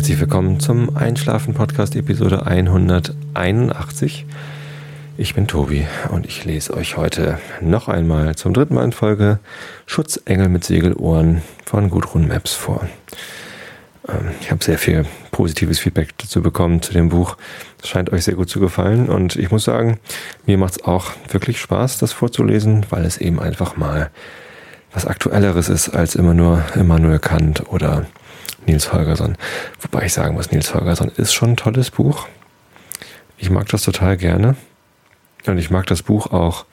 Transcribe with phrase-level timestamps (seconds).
[0.00, 4.24] herzlich willkommen zum Einschlafen-Podcast Episode 181.
[5.18, 9.40] Ich bin Tobi und ich lese euch heute noch einmal zum dritten Mal in Folge
[9.84, 12.88] Schutzengel mit Segelohren von Gudrun Maps vor.
[14.08, 17.36] Ähm, ich habe sehr viel positives Feedback dazu bekommen zu dem Buch.
[17.82, 20.00] Es scheint euch sehr gut zu gefallen und ich muss sagen,
[20.46, 24.10] mir macht es auch wirklich Spaß, das vorzulesen, weil es eben einfach mal
[24.94, 28.06] was Aktuelleres ist als immer nur Immanuel Kant oder
[28.70, 29.36] Nils Holgersson.
[29.80, 32.28] Wobei ich sagen muss, Nils Holgersson ist schon ein tolles Buch.
[33.36, 34.54] Ich mag das total gerne.
[35.46, 36.66] Und ich mag das Buch auch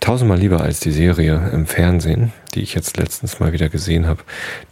[0.00, 4.22] tausendmal lieber als die Serie im Fernsehen, die ich jetzt letztens mal wieder gesehen habe.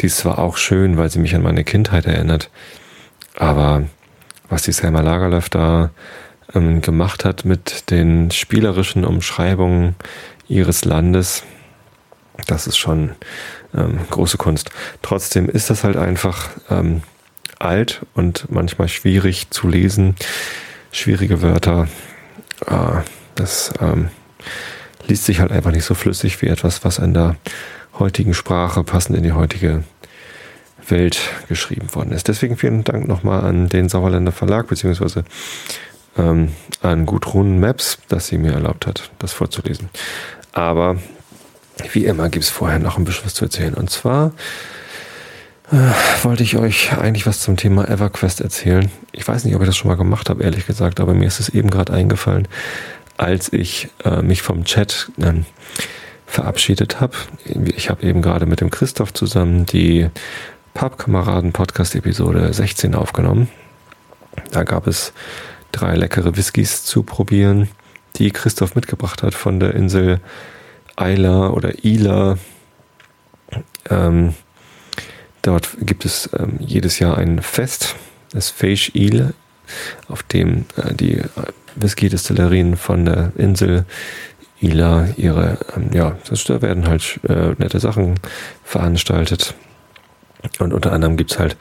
[0.00, 2.50] Die ist zwar auch schön, weil sie mich an meine Kindheit erinnert,
[3.36, 3.84] aber
[4.48, 5.90] was die Selma Lagerlöf da
[6.54, 9.94] ähm, gemacht hat mit den spielerischen Umschreibungen
[10.48, 11.44] ihres Landes,
[12.46, 13.10] das ist schon
[13.74, 14.70] ähm, große Kunst.
[15.02, 17.02] Trotzdem ist das halt einfach ähm,
[17.58, 20.16] alt und manchmal schwierig zu lesen.
[20.92, 21.88] Schwierige Wörter.
[22.66, 23.02] Äh,
[23.34, 24.08] das ähm,
[25.06, 27.36] liest sich halt einfach nicht so flüssig wie etwas, was in der
[27.98, 29.84] heutigen Sprache passend in die heutige
[30.88, 32.28] Welt geschrieben worden ist.
[32.28, 35.24] Deswegen vielen Dank nochmal an den Sauerländer Verlag beziehungsweise
[36.16, 39.90] ähm, an Gudrun Maps, dass sie mir erlaubt hat, das vorzulesen.
[40.52, 40.96] Aber
[41.92, 43.74] wie immer gibt es vorher noch ein bisschen was zu erzählen.
[43.74, 44.32] Und zwar
[45.70, 45.76] äh,
[46.24, 48.90] wollte ich euch eigentlich was zum Thema EverQuest erzählen.
[49.12, 51.40] Ich weiß nicht, ob ich das schon mal gemacht habe, ehrlich gesagt, aber mir ist
[51.40, 52.48] es eben gerade eingefallen,
[53.16, 55.32] als ich äh, mich vom Chat äh,
[56.26, 57.16] verabschiedet habe.
[57.76, 60.08] Ich habe eben gerade mit dem Christoph zusammen die
[60.74, 63.48] Pappkameraden-Podcast-Episode 16 aufgenommen.
[64.50, 65.12] Da gab es
[65.72, 67.68] drei leckere Whiskys zu probieren,
[68.16, 70.20] die Christoph mitgebracht hat von der Insel
[71.00, 72.38] Eila oder Ila.
[73.88, 74.34] Ähm,
[75.42, 77.96] dort gibt es ähm, jedes Jahr ein Fest,
[78.32, 79.34] das Feish Il,
[80.08, 81.22] auf dem äh, die
[81.76, 83.84] Whisky-Destillerien von der Insel
[84.60, 86.16] Ila ihre, ähm, ja,
[86.46, 88.14] da werden halt äh, nette Sachen
[88.62, 89.54] veranstaltet.
[90.58, 91.56] Und unter anderem gibt es halt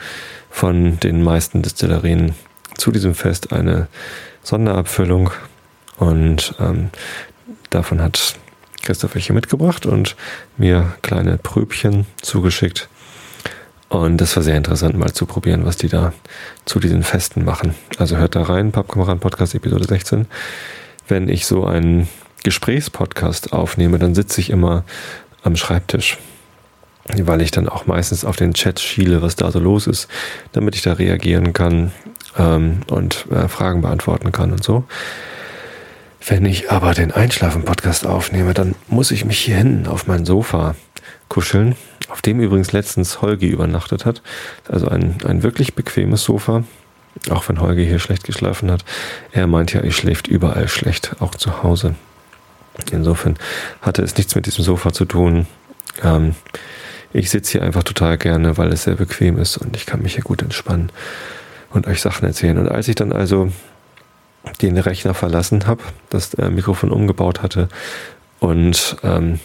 [0.49, 2.33] von den meisten Destillerien
[2.75, 3.87] zu diesem Fest eine
[4.43, 5.31] Sonderabfüllung.
[5.97, 6.89] Und ähm,
[7.69, 8.35] davon hat
[8.81, 10.15] Christoph welche mitgebracht und
[10.57, 12.89] mir kleine Pröbchen zugeschickt.
[13.89, 16.13] Und das war sehr interessant, mal zu probieren, was die da
[16.65, 17.73] zu diesen Festen machen.
[17.97, 20.27] Also hört da rein, Pappkameraden Podcast Episode 16.
[21.07, 22.07] Wenn ich so einen
[22.43, 24.83] Gesprächspodcast aufnehme, dann sitze ich immer
[25.43, 26.19] am Schreibtisch,
[27.17, 30.07] weil ich dann auch meistens auf den Chat schiele, was da so los ist,
[30.51, 31.91] damit ich da reagieren kann
[32.37, 34.83] ähm, und äh, Fragen beantworten kann und so.
[36.29, 40.75] Wenn ich aber den Einschlafen-Podcast aufnehme, dann muss ich mich hier hinten auf mein Sofa
[41.27, 41.75] kuscheln,
[42.09, 44.21] auf dem übrigens letztens Holgi übernachtet hat.
[44.67, 46.65] Also ein, ein wirklich bequemes Sofa,
[47.31, 48.85] auch wenn Holgi hier schlecht geschlafen hat.
[49.31, 51.95] Er meint ja, ich schläft überall schlecht, auch zu Hause.
[52.91, 53.35] Insofern
[53.81, 55.47] hatte es nichts mit diesem Sofa zu tun.
[56.03, 56.35] Ähm,
[57.11, 60.13] ich sitze hier einfach total gerne, weil es sehr bequem ist und ich kann mich
[60.13, 60.91] hier gut entspannen
[61.71, 62.59] und euch Sachen erzählen.
[62.59, 63.51] Und als ich dann also
[64.61, 67.69] den Rechner verlassen habe, das Mikrofon umgebaut hatte
[68.39, 69.39] und ähm,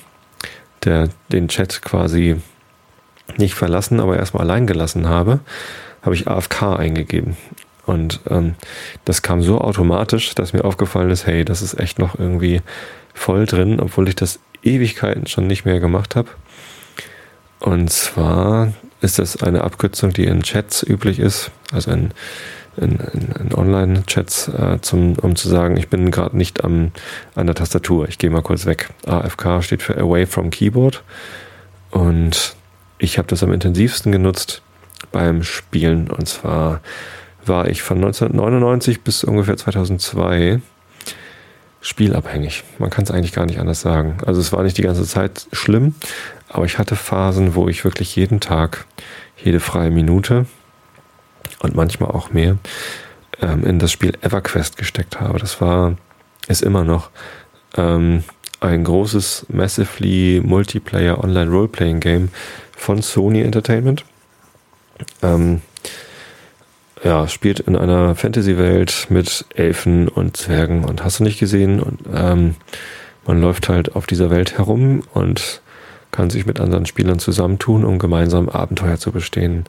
[0.85, 2.37] der, den Chat quasi
[3.37, 5.41] nicht verlassen, aber erstmal allein gelassen habe,
[6.03, 7.37] habe ich AFK eingegeben.
[7.87, 8.55] Und ähm,
[9.05, 12.63] das kam so automatisch, dass mir aufgefallen ist, hey, das ist echt noch irgendwie
[13.13, 16.29] voll drin, obwohl ich das Ewigkeiten schon nicht mehr gemacht habe.
[17.61, 22.11] Und zwar ist das eine Abkürzung, die in Chats üblich ist, also in
[22.77, 26.93] in, in, in Online-Chats, äh, um zu sagen, ich bin gerade nicht am,
[27.35, 28.09] an der Tastatur.
[28.09, 28.91] Ich gehe mal kurz weg.
[29.07, 31.03] AFK steht für Away from Keyboard.
[31.91, 32.57] Und
[32.99, 34.63] ich habe das am intensivsten genutzt
[35.13, 36.11] beim Spielen.
[36.11, 36.81] Und zwar
[37.47, 40.61] war ich von 1999 bis ungefähr 2002
[41.81, 42.65] spielabhängig.
[42.79, 44.17] Man kann es eigentlich gar nicht anders sagen.
[44.25, 45.95] Also es war nicht die ganze Zeit schlimm,
[46.49, 48.87] aber ich hatte Phasen, wo ich wirklich jeden Tag,
[49.37, 50.47] jede freie Minute
[51.61, 52.59] und manchmal auch mehr
[53.41, 55.39] ähm, in das Spiel EverQuest gesteckt habe.
[55.39, 55.97] Das war,
[56.49, 57.11] ist immer noch
[57.77, 58.25] ähm,
[58.61, 62.29] ein großes, massively Multiplayer Online Roleplaying Game
[62.77, 64.05] von Sony Entertainment.
[65.23, 65.61] Ähm,
[67.03, 72.01] ja, spielt in einer Fantasy-Welt mit Elfen und Zwergen und hast du nicht gesehen und
[72.13, 72.55] ähm,
[73.27, 75.61] man läuft halt auf dieser Welt herum und
[76.13, 79.65] kann sich mit anderen Spielern zusammentun, um gemeinsam Abenteuer zu bestehen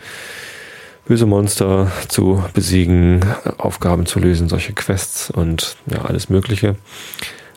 [1.05, 3.25] böse Monster zu besiegen,
[3.57, 6.75] Aufgaben zu lösen, solche Quests und ja, alles Mögliche.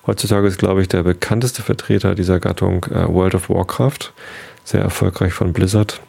[0.07, 4.13] Heutzutage ist, glaube ich, der bekannteste Vertreter dieser Gattung äh, World of Warcraft,
[4.65, 6.01] sehr erfolgreich von Blizzard.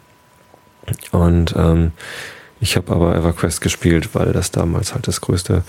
[1.12, 1.92] Und ähm,
[2.62, 5.64] Ich habe aber EverQuest gespielt, weil das damals halt das größte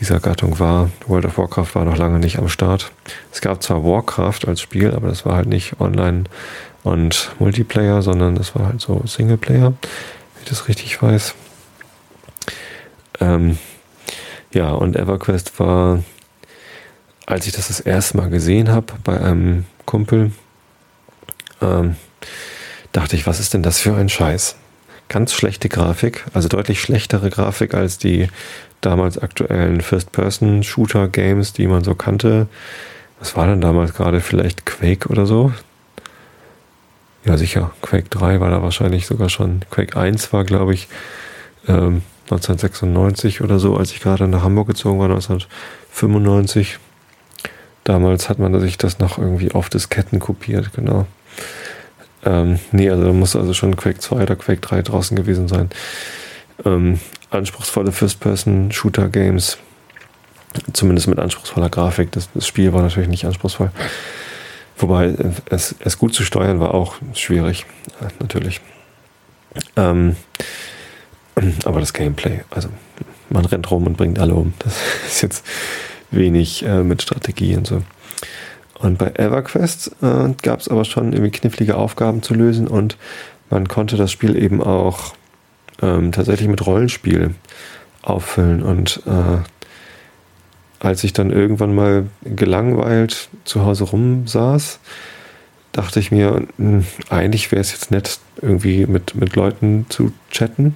[0.00, 0.90] dieser Gattung war.
[1.08, 2.92] World of Warcraft war noch lange nicht am Start.
[3.32, 6.24] Es gab zwar Warcraft als Spiel, aber das war halt nicht online
[6.84, 9.74] und Multiplayer, sondern das war halt so Singleplayer,
[10.42, 11.34] ich das richtig weiß.
[13.20, 13.58] Ähm,
[14.52, 16.02] ja, und EverQuest war,
[17.26, 20.32] als ich das das erste Mal gesehen habe bei einem Kumpel,
[21.60, 21.96] ähm,
[22.92, 24.56] dachte ich, was ist denn das für ein Scheiß?
[25.08, 28.28] Ganz schlechte Grafik, also deutlich schlechtere Grafik als die
[28.80, 32.48] damals aktuellen First-Person-Shooter-Games, die man so kannte.
[33.18, 34.20] Was war denn damals gerade?
[34.20, 35.52] Vielleicht Quake oder so?
[37.24, 37.70] Ja, sicher.
[37.82, 39.60] Quake 3 war da wahrscheinlich sogar schon.
[39.70, 40.88] Quake 1 war, glaube ich,
[41.68, 46.78] ähm, 1996 oder so, als ich gerade nach Hamburg gezogen war, 1995.
[47.84, 51.06] Damals hat man sich das noch irgendwie auf Disketten kopiert, genau.
[52.24, 55.70] Ähm, nee, also da muss also schon Quake 2 oder Quake 3 draußen gewesen sein.
[56.64, 57.00] Ähm,
[57.30, 59.58] anspruchsvolle First-Person-Shooter-Games,
[60.72, 62.12] zumindest mit anspruchsvoller Grafik.
[62.12, 63.70] Das, das, Spiel war natürlich nicht anspruchsvoll.
[64.80, 65.14] Wobei
[65.50, 67.66] es, es gut zu steuern war auch schwierig,
[68.00, 68.60] ja, natürlich.
[69.76, 70.16] Ähm,
[71.64, 72.68] aber das Gameplay, also
[73.28, 74.54] man rennt rum und bringt alle um.
[74.58, 75.46] Das ist jetzt
[76.10, 77.82] wenig äh, mit Strategie und so.
[78.78, 82.96] Und bei EverQuest äh, gab es aber schon irgendwie knifflige Aufgaben zu lösen und
[83.50, 85.14] man konnte das Spiel eben auch
[85.82, 87.34] ähm, tatsächlich mit Rollenspiel
[88.02, 88.62] auffüllen.
[88.62, 89.42] Und äh,
[90.80, 94.80] als ich dann irgendwann mal gelangweilt zu Hause rumsaß,
[95.72, 100.74] dachte ich mir, hm, eigentlich wäre es jetzt nett, irgendwie mit, mit Leuten zu chatten.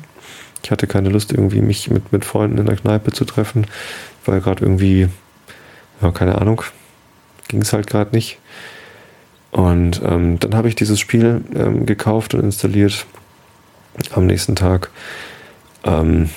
[0.62, 3.66] Ich hatte keine Lust, irgendwie mich mit, mit Freunden in der Kneipe zu treffen,
[4.24, 5.08] weil gerade irgendwie,
[6.00, 6.62] ja, keine Ahnung,
[7.48, 8.38] ging es halt gerade nicht.
[9.50, 13.06] Und ähm, dann habe ich dieses Spiel ähm, gekauft und installiert
[14.12, 14.90] am nächsten Tag
[15.84, 16.28] ähm,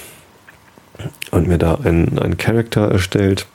[1.32, 3.48] und mir da einen, einen Charakter erstellt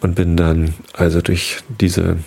[0.00, 2.18] und bin dann also durch diese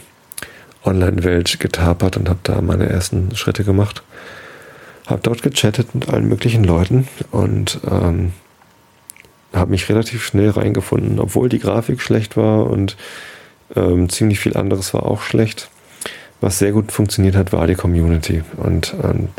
[0.83, 4.03] Online-Welt getapert und habe da meine ersten Schritte gemacht.
[5.05, 8.33] Habe dort gechattet mit allen möglichen Leuten und ähm,
[9.53, 12.97] habe mich relativ schnell reingefunden, obwohl die Grafik schlecht war und
[13.75, 15.69] ähm, ziemlich viel anderes war auch schlecht.
[16.39, 18.44] Was sehr gut funktioniert hat, war die Community.
[18.57, 19.30] Und ähm,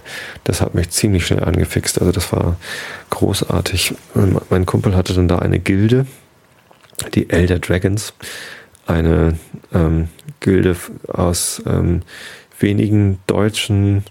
[0.45, 2.01] das hat mich ziemlich schnell angefixt.
[2.01, 2.57] Also das war
[3.11, 3.95] großartig.
[4.51, 6.07] Mein Kumpel hatte dann da eine Gilde,
[7.15, 8.15] die Elder Dragons.
[8.87, 9.39] Eine
[9.73, 10.09] ähm,
[10.41, 12.03] Gilde aus ähm,
[12.59, 14.05] wenigen deutschen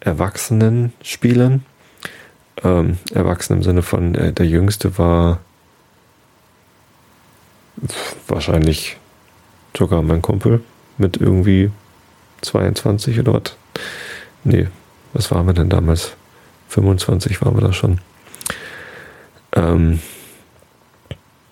[0.00, 1.64] erwachsenen Spielern.
[2.64, 5.40] Ähm, erwachsen im Sinne von, äh, der jüngste war
[8.28, 8.96] wahrscheinlich
[9.76, 10.62] sogar mein Kumpel
[10.98, 11.70] mit irgendwie
[12.42, 13.56] 22 oder was?
[14.44, 14.68] Nee,
[15.12, 16.14] was waren wir denn damals?
[16.68, 18.00] 25 waren wir da schon.
[19.54, 20.00] Ähm,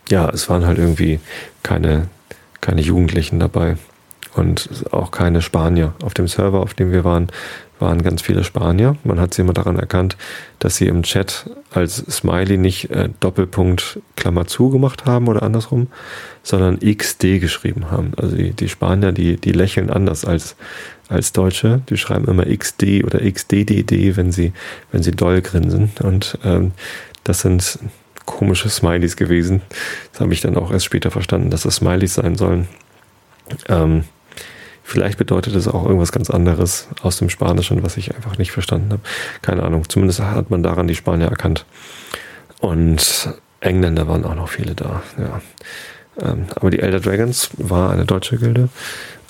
[0.08, 1.20] ja, es waren halt irgendwie
[1.62, 2.08] keine,
[2.60, 3.76] keine Jugendlichen dabei
[4.34, 5.94] und auch keine Spanier.
[6.02, 7.28] Auf dem Server, auf dem wir waren,
[7.80, 8.96] waren ganz viele Spanier.
[9.04, 10.16] Man hat sie immer daran erkannt,
[10.58, 15.88] dass sie im Chat als Smiley nicht äh, Doppelpunkt Klammer zu gemacht haben oder andersrum,
[16.42, 18.12] sondern XD geschrieben haben.
[18.16, 20.56] Also die, die Spanier, die, die lächeln anders als,
[21.08, 21.80] als Deutsche.
[21.88, 24.52] Die schreiben immer XD oder XDDD, wenn sie,
[24.92, 25.90] wenn sie doll grinsen.
[26.02, 26.72] Und ähm,
[27.24, 27.78] das sind
[28.26, 29.62] komische Smileys gewesen.
[30.12, 32.68] Das habe ich dann auch erst später verstanden, dass das Smileys sein sollen.
[33.68, 34.04] Ähm,
[34.90, 38.90] Vielleicht bedeutet es auch irgendwas ganz anderes aus dem Spanischen, was ich einfach nicht verstanden
[38.90, 39.02] habe.
[39.40, 39.88] Keine Ahnung.
[39.88, 41.64] Zumindest hat man daran die Spanier erkannt.
[42.58, 45.00] Und Engländer waren auch noch viele da.
[45.16, 45.40] Ja.
[46.20, 48.68] Ähm, aber die Elder Dragons war eine deutsche Gilde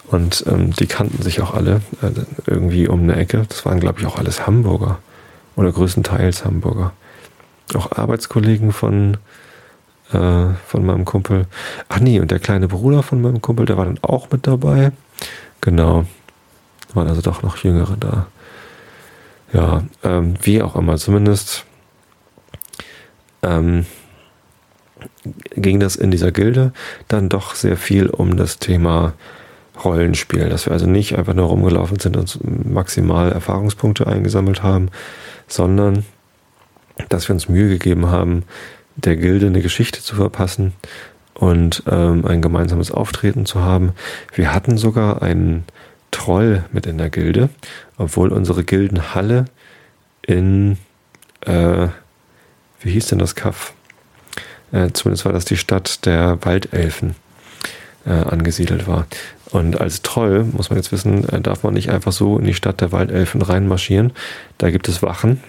[0.07, 2.09] und ähm, die kannten sich auch alle äh,
[2.47, 3.45] irgendwie um eine Ecke.
[3.47, 4.99] Das waren, glaube ich, auch alles Hamburger
[5.57, 6.95] oder größtenteils Hamburger.
[7.75, 9.19] Auch Arbeitskollegen von,
[10.11, 11.45] äh, von meinem Kumpel.
[11.91, 14.93] Ach nee, und der kleine Bruder von meinem Kumpel, der war dann auch mit dabei.
[15.61, 16.07] Genau.
[16.95, 18.27] Waren also doch noch Jüngere da.
[19.53, 21.65] Ja, ähm, wie auch immer, zumindest
[23.43, 23.87] ähm,
[25.57, 26.73] ging das in dieser Gilde
[27.09, 29.15] dann doch sehr viel um das Thema
[29.85, 32.39] Rollenspiel, dass wir also nicht einfach nur rumgelaufen sind und
[32.71, 34.91] maximal Erfahrungspunkte eingesammelt haben,
[35.49, 36.05] sondern
[37.09, 38.45] dass wir uns Mühe gegeben haben,
[38.97, 40.75] der Gilde eine Geschichte zu verpassen
[41.41, 43.95] und ähm, ein gemeinsames Auftreten zu haben.
[44.35, 45.65] Wir hatten sogar einen
[46.11, 47.49] Troll mit in der Gilde,
[47.97, 49.47] obwohl unsere Gildenhalle
[50.23, 50.77] in,
[51.47, 51.89] äh,
[52.81, 53.73] wie hieß denn das Kaff?
[54.71, 57.17] Äh, zumindest war das die Stadt der Waldelfen
[58.05, 59.07] äh, angesiedelt war.
[59.51, 62.55] Und als Troll, muss man jetzt wissen, äh, darf man nicht einfach so in die
[62.55, 64.13] Stadt der Waldelfen reinmarschieren.
[64.59, 65.41] Da gibt es Wachen.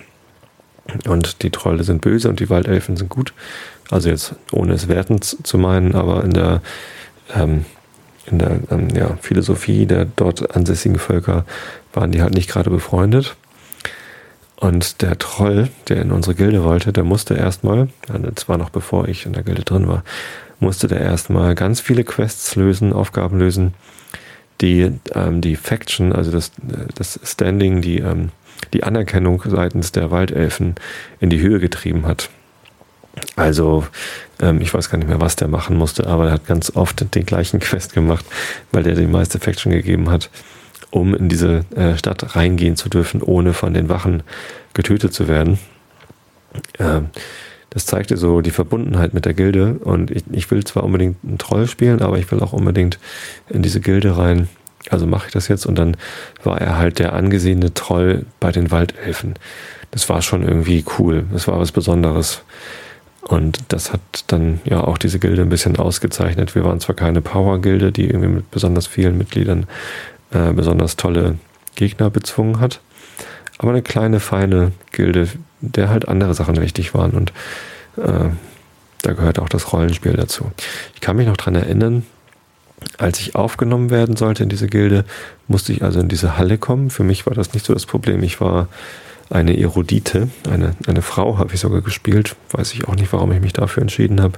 [1.06, 3.34] Und die Trolle sind böse und die Waldelfen sind gut.
[3.90, 6.62] Also jetzt ohne es wertend zu meinen, aber in der,
[7.36, 7.66] ähm,
[8.26, 11.46] in der ähm, ja, Philosophie der dort ansässigen Völker
[11.94, 13.36] waren die halt nicht gerade befreundet.
[14.56, 17.90] Und der Troll, der in unsere Gilde wollte, der musste erstmal,
[18.36, 20.04] zwar noch bevor ich in der Gilde drin war,
[20.60, 23.74] musste der erstmal ganz viele Quests lösen, Aufgaben lösen,
[24.62, 26.52] die ähm, die Faction, also das,
[26.94, 28.30] das Standing, die, ähm,
[28.74, 30.76] die Anerkennung seitens der Waldelfen
[31.20, 32.30] in die Höhe getrieben hat.
[33.36, 33.86] Also,
[34.42, 37.14] ähm, ich weiß gar nicht mehr, was der machen musste, aber er hat ganz oft
[37.14, 38.26] den gleichen Quest gemacht,
[38.72, 40.30] weil der die meiste Faction gegeben hat
[40.92, 44.24] um in diese äh, Stadt reingehen zu dürfen, ohne von den Wachen
[44.74, 45.58] getötet zu werden.
[46.78, 47.10] Ähm,
[47.70, 51.38] das zeigte so die Verbundenheit mit der Gilde und ich, ich will zwar unbedingt einen
[51.38, 53.00] Troll spielen, aber ich will auch unbedingt
[53.50, 54.50] in diese Gilde rein.
[54.90, 55.96] Also mache ich das jetzt und dann
[56.44, 59.36] war er halt der angesehene Troll bei den Waldelfen.
[59.92, 61.26] Das war schon irgendwie cool.
[61.32, 62.42] Das war was Besonderes.
[63.22, 66.56] Und das hat dann ja auch diese Gilde ein bisschen ausgezeichnet.
[66.56, 69.68] Wir waren zwar keine Power-Gilde, die irgendwie mit besonders vielen Mitgliedern
[70.32, 71.38] äh, besonders tolle
[71.76, 72.82] Gegner bezwungen hat.
[73.60, 75.28] Aber eine kleine, feine Gilde,
[75.60, 77.32] der halt andere Sachen wichtig waren und
[77.98, 78.30] äh,
[79.04, 80.52] da gehört auch das Rollenspiel dazu.
[80.96, 82.06] Ich kann mich noch dran erinnern,
[82.98, 85.06] als ich aufgenommen werden sollte in diese Gilde,
[85.48, 86.90] musste ich also in diese Halle kommen.
[86.90, 88.24] Für mich war das nicht so das Problem.
[88.24, 88.68] Ich war
[89.30, 92.36] eine Erudite, eine, eine Frau habe ich sogar gespielt.
[92.52, 94.38] Weiß ich auch nicht, warum ich mich dafür entschieden habe.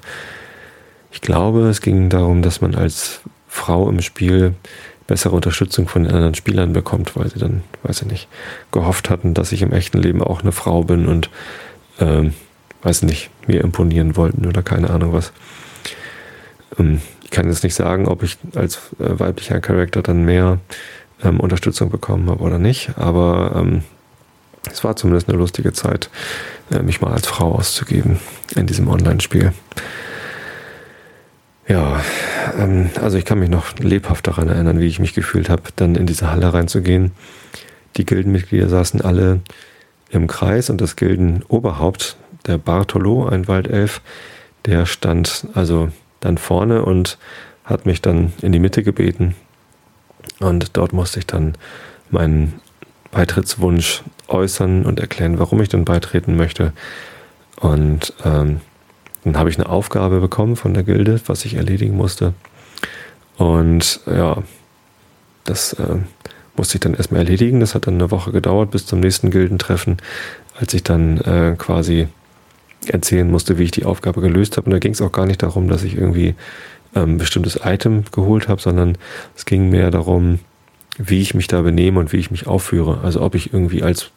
[1.11, 4.55] Ich glaube, es ging darum, dass man als Frau im Spiel
[5.07, 8.27] bessere Unterstützung von den anderen Spielern bekommt, weil sie dann, weiß ich nicht,
[8.71, 11.29] gehofft hatten, dass ich im echten Leben auch eine Frau bin und,
[11.99, 12.33] ähm,
[12.83, 15.33] weiß nicht, mir imponieren wollten oder keine Ahnung was.
[16.79, 17.01] Ähm,
[17.33, 20.59] kann jetzt nicht sagen, ob ich als äh, weiblicher Charakter dann mehr
[21.23, 23.83] ähm, Unterstützung bekommen habe oder nicht, aber ähm,
[24.71, 26.09] es war zumindest eine lustige Zeit,
[26.71, 28.19] äh, mich mal als Frau auszugeben
[28.55, 29.51] in diesem Online-Spiel.
[31.67, 32.01] Ja,
[32.57, 35.95] ähm, also ich kann mich noch lebhaft daran erinnern, wie ich mich gefühlt habe, dann
[35.95, 37.11] in diese Halle reinzugehen.
[37.97, 39.41] Die Gildenmitglieder saßen alle
[40.09, 44.01] im Kreis und das Gildenoberhaupt, der Bartolo, ein Waldelf,
[44.65, 45.89] der stand also
[46.23, 47.17] dann vorne und
[47.65, 49.35] hat mich dann in die Mitte gebeten.
[50.39, 51.53] Und dort musste ich dann
[52.09, 52.59] meinen
[53.11, 56.73] Beitrittswunsch äußern und erklären, warum ich denn beitreten möchte.
[57.59, 58.61] Und ähm,
[59.23, 62.33] dann habe ich eine Aufgabe bekommen von der Gilde, was ich erledigen musste.
[63.37, 64.43] Und ja,
[65.45, 65.97] das äh,
[66.55, 67.59] musste ich dann erstmal erledigen.
[67.59, 69.97] Das hat dann eine Woche gedauert bis zum nächsten Gildentreffen,
[70.59, 72.07] als ich dann äh, quasi
[72.89, 74.65] erzählen musste, wie ich die Aufgabe gelöst habe.
[74.65, 76.35] Und da ging es auch gar nicht darum, dass ich irgendwie
[76.95, 78.97] ähm, ein bestimmtes Item geholt habe, sondern
[79.35, 80.39] es ging mehr darum,
[80.97, 83.01] wie ich mich da benehme und wie ich mich aufführe.
[83.03, 84.11] Also ob ich irgendwie als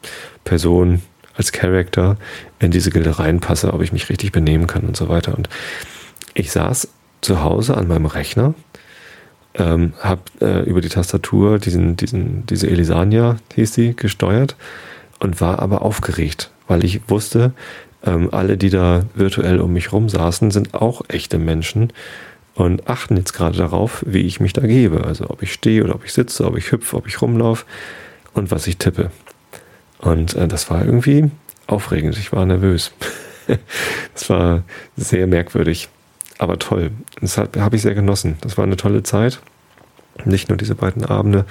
[0.44, 1.02] Person
[1.36, 2.16] als Character
[2.58, 5.36] in diese Gilde reinpasse, ob ich mich richtig benehmen kann und so weiter.
[5.36, 5.48] Und
[6.34, 6.88] ich saß
[7.20, 8.54] zu Hause an meinem Rechner,
[9.54, 14.56] ähm, habe äh, über die Tastatur diesen, diesen, diese Elisania, hieß sie, gesteuert
[15.18, 17.52] und war aber aufgeregt, weil ich wusste,
[18.04, 21.92] ähm, alle, die da virtuell um mich rum saßen, sind auch echte Menschen
[22.54, 25.04] und achten jetzt gerade darauf, wie ich mich da gebe.
[25.04, 27.64] Also ob ich stehe oder ob ich sitze, ob ich hüpfe, ob ich rumlaufe
[28.32, 29.10] und was ich tippe.
[29.98, 31.30] Und äh, das war irgendwie
[31.66, 32.16] aufregend.
[32.18, 32.92] Ich war nervös.
[34.14, 34.62] das war
[34.96, 35.88] sehr merkwürdig,
[36.38, 36.90] aber toll.
[37.20, 38.36] Das habe ich sehr genossen.
[38.40, 39.40] Das war eine tolle Zeit.
[40.24, 41.44] Nicht nur diese beiden Abende,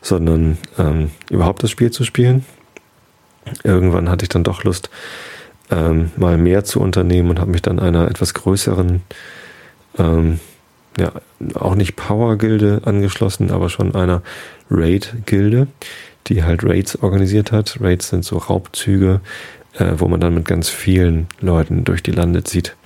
[0.00, 2.44] sondern ähm, überhaupt das Spiel zu spielen.
[3.62, 4.90] Irgendwann hatte ich dann doch Lust,
[5.72, 9.02] ähm, mal mehr zu unternehmen und habe mich dann einer etwas größeren,
[9.98, 10.38] ähm,
[10.98, 11.12] ja,
[11.54, 14.22] auch nicht Power-Gilde angeschlossen, aber schon einer
[14.70, 15.66] Raid-Gilde
[16.28, 17.78] die halt Raids organisiert hat.
[17.80, 19.20] Raids sind so Raubzüge,
[19.74, 22.76] äh, wo man dann mit ganz vielen Leuten durch die Lande zieht.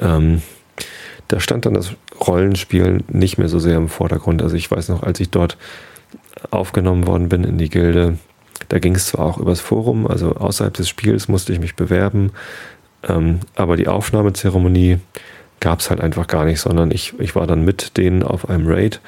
[0.00, 0.42] Ähm,
[1.28, 1.92] da stand dann das
[2.26, 4.42] Rollenspiel nicht mehr so sehr im Vordergrund.
[4.42, 5.56] Also ich weiß noch, als ich dort
[6.50, 8.18] aufgenommen worden bin in die Gilde,
[8.68, 12.32] da ging es zwar auch übers Forum, also außerhalb des Spiels musste ich mich bewerben,
[13.08, 14.98] ähm, aber die Aufnahmezeremonie
[15.60, 18.66] gab es halt einfach gar nicht, sondern ich, ich war dann mit denen auf einem
[18.66, 19.00] Raid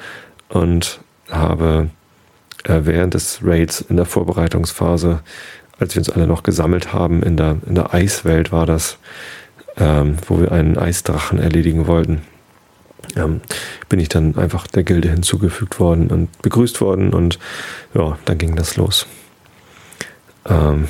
[0.49, 1.89] und habe
[2.63, 5.21] äh, während des Raids in der Vorbereitungsphase,
[5.79, 8.97] als wir uns alle noch gesammelt haben, in der, in der Eiswelt war das,
[9.77, 12.21] ähm, wo wir einen Eisdrachen erledigen wollten,
[13.15, 13.41] ähm,
[13.87, 17.39] bin ich dann einfach der Gilde hinzugefügt worden und begrüßt worden und
[17.93, 19.07] ja, dann ging das los.
[20.45, 20.87] Ähm,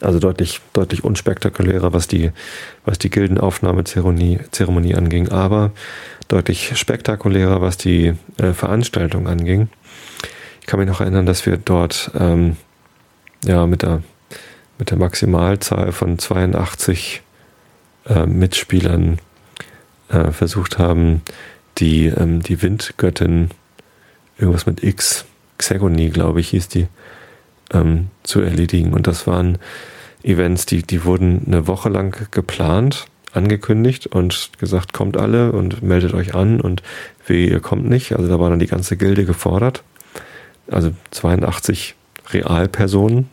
[0.00, 2.30] also deutlich, deutlich unspektakulärer, was die,
[2.84, 5.72] was die Gildenaufnahmezeremonie Zeremonie anging, aber
[6.28, 9.68] deutlich spektakulärer, was die äh, Veranstaltung anging.
[10.66, 12.56] Kann mich noch erinnern, dass wir dort ähm,
[13.44, 14.02] ja mit der
[14.78, 17.22] mit der Maximalzahl von 82
[18.06, 19.18] äh, Mitspielern
[20.08, 21.22] äh, versucht haben,
[21.78, 23.50] die, ähm, die Windgöttin,
[24.38, 25.24] irgendwas mit X,
[25.58, 26.86] Xegony, glaube ich, hieß die,
[27.72, 28.92] ähm, zu erledigen.
[28.92, 29.58] Und das waren
[30.22, 36.14] Events, die, die wurden eine Woche lang geplant, angekündigt und gesagt, kommt alle und meldet
[36.14, 36.82] euch an und
[37.26, 38.16] wie ihr kommt nicht.
[38.16, 39.82] Also da war dann die ganze Gilde gefordert.
[40.70, 41.94] Also 82
[42.30, 43.28] Realpersonen,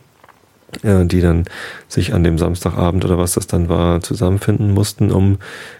[0.82, 1.44] äh, die dann
[1.88, 5.38] sich an dem Samstagabend oder was das dann war, zusammenfinden mussten, um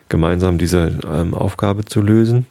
[0.08, 2.46] gemeinsam diese ähm, Aufgabe zu lösen.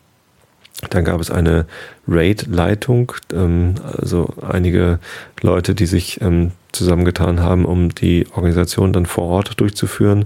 [0.89, 1.65] Dann gab es eine
[2.07, 4.99] Raid-Leitung, ähm, also einige
[5.41, 10.25] Leute, die sich ähm, zusammengetan haben, um die Organisation dann vor Ort durchzuführen,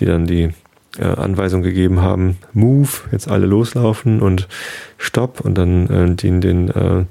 [0.00, 0.50] die dann die
[0.98, 4.48] äh, Anweisung gegeben haben, Move, jetzt alle loslaufen und
[4.98, 7.04] Stopp und dann äh, den, den, äh,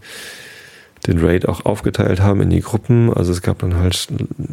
[1.08, 3.14] den Raid auch aufgeteilt haben in die Gruppen.
[3.14, 4.08] Also es gab dann halt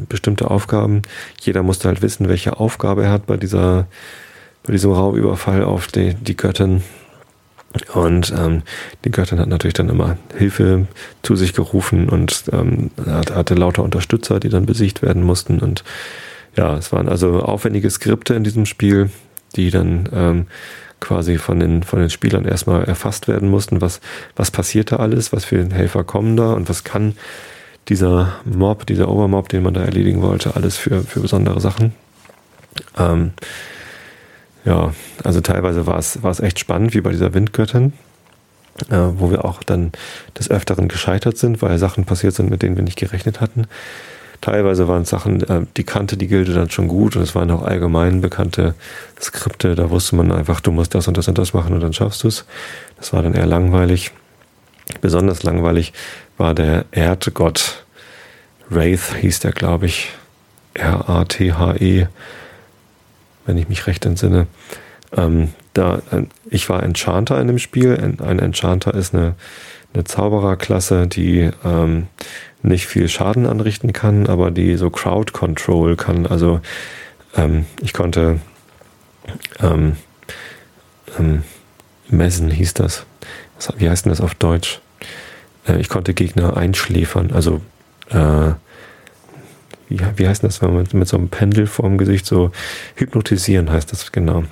[0.08, 1.02] bestimmte Aufgaben.
[1.40, 3.86] Jeder musste halt wissen, welche Aufgabe er hat bei dieser,
[4.64, 6.82] bei diesem Raubüberfall auf die, die Göttin
[7.94, 8.62] und ähm,
[9.04, 10.88] die Göttin hat natürlich dann immer Hilfe
[11.22, 15.60] zu sich gerufen und ähm, hatte lauter Unterstützer, die dann besiegt werden mussten.
[15.60, 15.84] Und
[16.56, 19.10] ja, es waren also aufwendige Skripte in diesem Spiel,
[19.54, 20.46] die dann ähm,
[20.98, 23.80] quasi von den, von den Spielern erstmal erfasst werden mussten.
[23.80, 24.00] Was,
[24.34, 25.32] was passiert da alles?
[25.32, 26.52] Was für Helfer kommen da?
[26.52, 27.14] Und was kann
[27.88, 31.92] dieser Mob, dieser Obermob, den man da erledigen wollte, alles für, für besondere Sachen?
[32.98, 33.32] Ähm,
[34.64, 34.92] ja,
[35.24, 37.92] also teilweise war es, war es echt spannend, wie bei dieser Windgöttin,
[38.90, 39.92] äh, wo wir auch dann
[40.38, 43.66] des Öfteren gescheitert sind, weil Sachen passiert sind, mit denen wir nicht gerechnet hatten.
[44.40, 47.50] Teilweise waren es Sachen, äh, die kannte die Gilde dann schon gut und es waren
[47.50, 48.74] auch allgemein bekannte
[49.20, 51.92] Skripte, da wusste man einfach, du musst das und das und das machen und dann
[51.92, 52.44] schaffst du es.
[52.96, 54.12] Das war dann eher langweilig.
[55.00, 55.92] Besonders langweilig
[56.36, 57.84] war der Erdgott.
[58.68, 60.10] Wraith hieß der, glaube ich.
[60.74, 62.06] R-A-T-H-E
[63.50, 64.46] wenn ich mich recht entsinne.
[65.16, 67.98] Ähm, da, äh, ich war Enchanter in dem Spiel.
[68.20, 69.34] Ein Enchanter ist eine,
[69.92, 72.06] eine Zaubererklasse, die ähm,
[72.62, 76.26] nicht viel Schaden anrichten kann, aber die so Crowd Control kann.
[76.26, 76.60] Also
[77.36, 78.38] ähm, ich konnte
[79.60, 79.96] ähm,
[81.18, 81.42] ähm,
[82.08, 83.04] messen hieß das.
[83.78, 84.80] Wie heißt denn das auf Deutsch?
[85.66, 87.60] Äh, ich konnte Gegner einschläfern, also
[88.10, 88.52] äh,
[89.90, 92.50] wie, wie heißt das, wenn man mit, mit so einem Pendel vorm Gesicht so
[92.94, 94.44] hypnotisieren heißt das genau.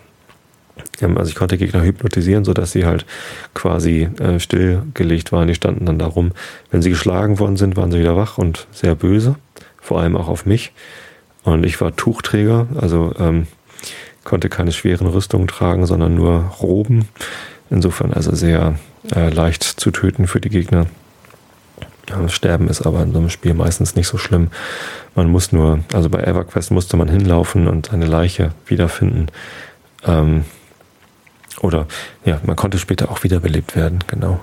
[1.00, 3.06] Also ich konnte Gegner hypnotisieren, sodass sie halt
[3.54, 5.48] quasi äh, stillgelegt waren.
[5.48, 6.32] Die standen dann darum.
[6.70, 9.36] Wenn sie geschlagen worden sind, waren sie wieder wach und sehr böse.
[9.80, 10.72] Vor allem auch auf mich.
[11.44, 13.46] Und ich war Tuchträger, also ähm,
[14.24, 17.08] konnte keine schweren Rüstungen tragen, sondern nur Roben.
[17.70, 18.78] Insofern also sehr
[19.14, 20.86] äh, leicht zu töten für die Gegner.
[22.28, 24.48] Sterben ist aber in so einem Spiel meistens nicht so schlimm.
[25.14, 29.26] Man muss nur, also bei EverQuest musste man hinlaufen und eine Leiche wiederfinden.
[30.06, 30.44] Ähm,
[31.60, 31.86] oder
[32.24, 34.40] ja, man konnte später auch wiederbelebt werden, genau.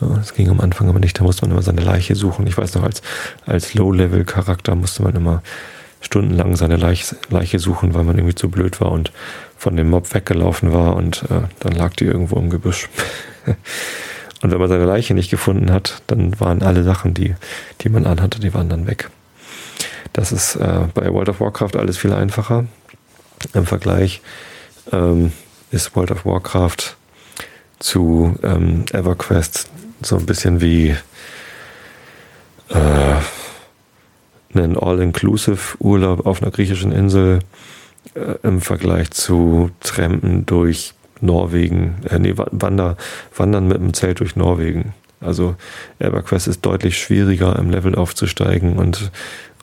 [0.00, 2.46] Das ging am Anfang aber nicht, da musste man immer seine Leiche suchen.
[2.46, 3.02] Ich weiß noch, als,
[3.46, 5.42] als Low-Level-Charakter musste man immer
[6.00, 9.12] stundenlang seine Leiche, Leiche suchen, weil man irgendwie zu blöd war und
[9.56, 12.88] von dem Mob weggelaufen war und äh, dann lag die irgendwo im Gebüsch.
[14.44, 17.34] Und wenn man seine Leiche nicht gefunden hat, dann waren alle Sachen, die,
[17.80, 19.08] die man anhatte, die waren dann weg.
[20.12, 22.66] Das ist äh, bei World of Warcraft alles viel einfacher.
[23.54, 24.20] Im Vergleich
[24.92, 25.32] ähm,
[25.70, 26.94] ist World of Warcraft
[27.78, 29.70] zu ähm, EverQuest
[30.02, 30.94] so ein bisschen wie
[32.68, 33.14] äh,
[34.52, 37.38] einen All-Inclusive Urlaub auf einer griechischen Insel
[38.14, 40.92] äh, im Vergleich zu Trampen durch
[41.24, 42.96] Norwegen, äh, nee, Wander,
[43.36, 44.94] Wandern mit dem Zelt durch Norwegen.
[45.20, 45.56] Also
[45.98, 49.10] EverQuest ist deutlich schwieriger im Level aufzusteigen und,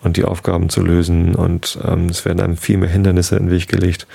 [0.03, 3.51] und die Aufgaben zu lösen und ähm, es werden einem viel mehr Hindernisse in den
[3.51, 4.07] Weg gelegt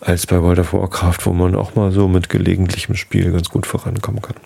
[0.00, 3.66] als bei World of Warcraft, wo man auch mal so mit gelegentlichem Spiel ganz gut
[3.66, 4.36] vorankommen kann.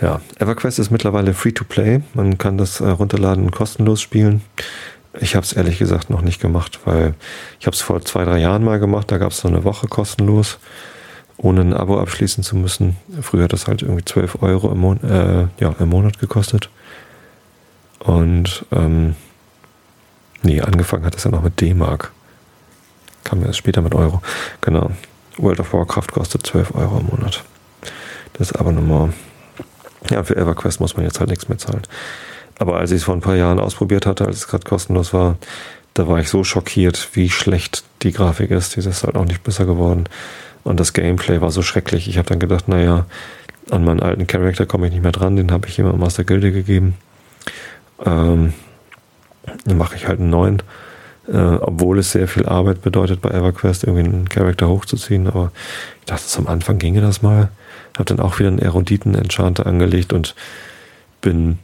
[0.00, 2.02] Ja, EverQuest ist mittlerweile free to play.
[2.14, 4.42] Man kann das äh, runterladen und kostenlos spielen.
[5.20, 7.14] Ich habe es ehrlich gesagt noch nicht gemacht, weil
[7.58, 9.10] ich habe es vor zwei, drei Jahren mal gemacht.
[9.10, 10.58] Da gab es so eine Woche kostenlos,
[11.36, 12.96] ohne ein Abo abschließen zu müssen.
[13.20, 16.70] Früher hat das halt irgendwie 12 Euro im, Mon äh, ja, im Monat gekostet.
[17.98, 19.16] Und ähm,
[20.42, 22.12] nee, angefangen hat es ja noch mit D-Mark.
[23.24, 24.22] Kam erst später mit Euro.
[24.60, 24.90] Genau.
[25.36, 27.44] World of Warcraft kostet 12 Euro im Monat.
[28.34, 29.12] Das ist aber nochmal.
[30.10, 31.82] Ja, für EverQuest muss man jetzt halt nichts mehr zahlen.
[32.58, 35.36] Aber als ich es vor ein paar Jahren ausprobiert hatte, als es gerade kostenlos war,
[35.94, 38.76] da war ich so schockiert, wie schlecht die Grafik ist.
[38.76, 40.04] Die ist halt auch nicht besser geworden.
[40.64, 42.08] Und das Gameplay war so schrecklich.
[42.08, 43.06] Ich habe dann gedacht, naja,
[43.70, 45.36] an meinen alten Charakter komme ich nicht mehr dran.
[45.36, 46.94] Den habe ich jemandem aus der Gilde gegeben.
[48.04, 48.52] Ähm,
[49.64, 50.62] Dann mache ich halt einen neuen,
[51.26, 55.26] äh, obwohl es sehr viel Arbeit bedeutet bei EverQuest, irgendwie einen Charakter hochzuziehen.
[55.26, 55.52] Aber
[56.00, 57.48] ich dachte, am Anfang ginge das mal.
[57.94, 60.34] Habe dann auch wieder einen Eruditen-Enchanter angelegt und
[61.20, 61.58] bin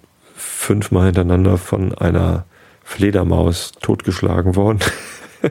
[0.64, 2.46] fünfmal hintereinander von einer
[2.83, 4.81] Fledermaus totgeschlagen worden.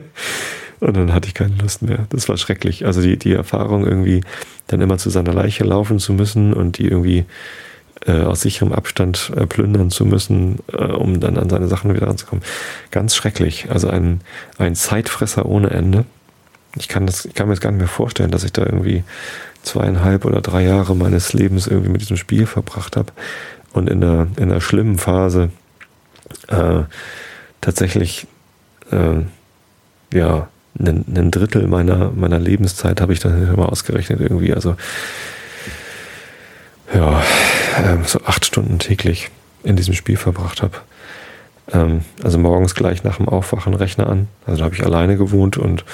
[0.80, 2.06] und dann hatte ich keine Lust mehr.
[2.10, 2.84] Das war schrecklich.
[2.84, 4.22] Also die, die Erfahrung irgendwie
[4.66, 7.24] dann immer zu seiner Leiche laufen zu müssen und die irgendwie
[8.06, 12.08] äh, aus sicherem Abstand äh, plündern zu müssen, äh, um dann an seine Sachen wieder
[12.08, 12.44] ranzukommen.
[12.90, 13.70] Ganz schrecklich.
[13.70, 14.20] Also ein,
[14.58, 16.04] ein Zeitfresser ohne Ende.
[16.76, 19.04] Ich kann, das, ich kann mir das gar nicht mehr vorstellen, dass ich da irgendwie
[19.62, 23.12] zweieinhalb oder drei Jahre meines Lebens irgendwie mit diesem Spiel verbracht habe
[23.74, 25.50] und in der, in der schlimmen Phase
[26.48, 26.82] äh,
[27.60, 28.26] tatsächlich
[28.90, 29.22] äh,
[30.16, 34.54] ja ein, ein Drittel meiner, meiner Lebenszeit habe ich dann immer ausgerechnet irgendwie.
[34.54, 34.76] Also
[36.94, 39.30] ja, äh, so acht Stunden täglich
[39.64, 40.76] in diesem Spiel verbracht habe.
[41.72, 44.28] Ähm, also morgens gleich nach dem Aufwachen Rechner an.
[44.46, 45.84] Also da habe ich alleine gewohnt und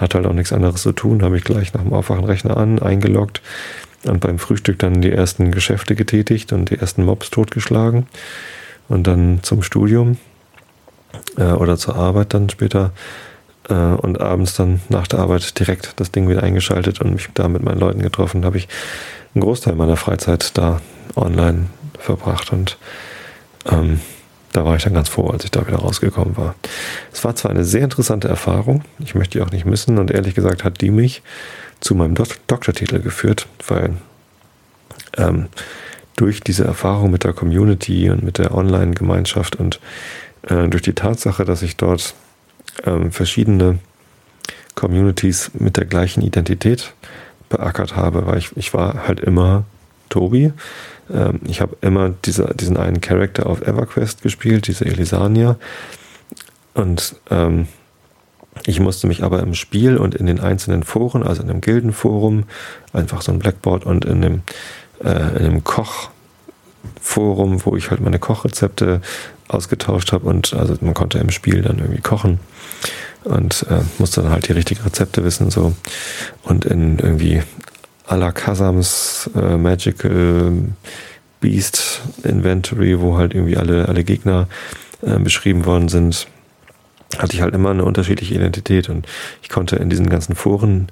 [0.00, 1.22] hatte halt auch nichts anderes zu tun.
[1.22, 3.42] Habe ich gleich nach dem Aufwachen Rechner an, eingeloggt
[4.04, 8.06] und beim Frühstück dann die ersten Geschäfte getätigt und die ersten Mobs totgeschlagen.
[8.88, 10.18] Und dann zum Studium
[11.36, 12.92] äh, oder zur Arbeit dann später
[13.68, 17.48] äh, und abends dann nach der Arbeit direkt das Ding wieder eingeschaltet und mich da
[17.48, 18.44] mit meinen Leuten getroffen.
[18.44, 18.68] habe ich
[19.34, 20.80] einen Großteil meiner Freizeit da
[21.16, 21.66] online
[21.98, 22.78] verbracht und
[23.70, 24.00] ähm,
[24.52, 26.54] da war ich dann ganz froh, als ich da wieder rausgekommen war.
[27.12, 30.34] Es war zwar eine sehr interessante Erfahrung, ich möchte die auch nicht missen und ehrlich
[30.34, 31.22] gesagt hat die mich
[31.80, 33.94] zu meinem Do Doktortitel geführt, weil
[35.16, 35.48] ähm,
[36.16, 39.80] durch diese Erfahrung mit der Community und mit der Online-Gemeinschaft und
[40.42, 42.14] äh, durch die Tatsache, dass ich dort
[42.84, 43.78] ähm, verschiedene
[44.74, 46.92] Communities mit der gleichen Identität
[47.48, 49.64] beackert habe, weil ich, ich war halt immer
[50.08, 50.52] Tobi.
[51.12, 55.56] Ähm, ich habe immer diese, diesen einen Charakter auf EverQuest gespielt, diese Elisania.
[56.74, 57.66] Und ähm,
[58.66, 62.44] ich musste mich aber im Spiel und in den einzelnen Foren, also in dem Gildenforum,
[62.92, 64.42] einfach so ein Blackboard und in dem,
[65.02, 69.00] äh, in dem Kochforum, wo ich halt meine Kochrezepte
[69.48, 72.38] ausgetauscht habe und also man konnte im Spiel dann irgendwie kochen
[73.24, 75.74] und äh, musste dann halt die richtigen Rezepte wissen so
[76.42, 77.42] und in irgendwie
[78.08, 80.52] Alakazams äh, Magical
[81.40, 84.48] Beast Inventory, wo halt irgendwie alle, alle Gegner
[85.02, 86.26] äh, beschrieben worden sind,
[87.18, 89.06] hatte ich halt immer eine unterschiedliche Identität und
[89.42, 90.88] ich konnte in diesen ganzen Foren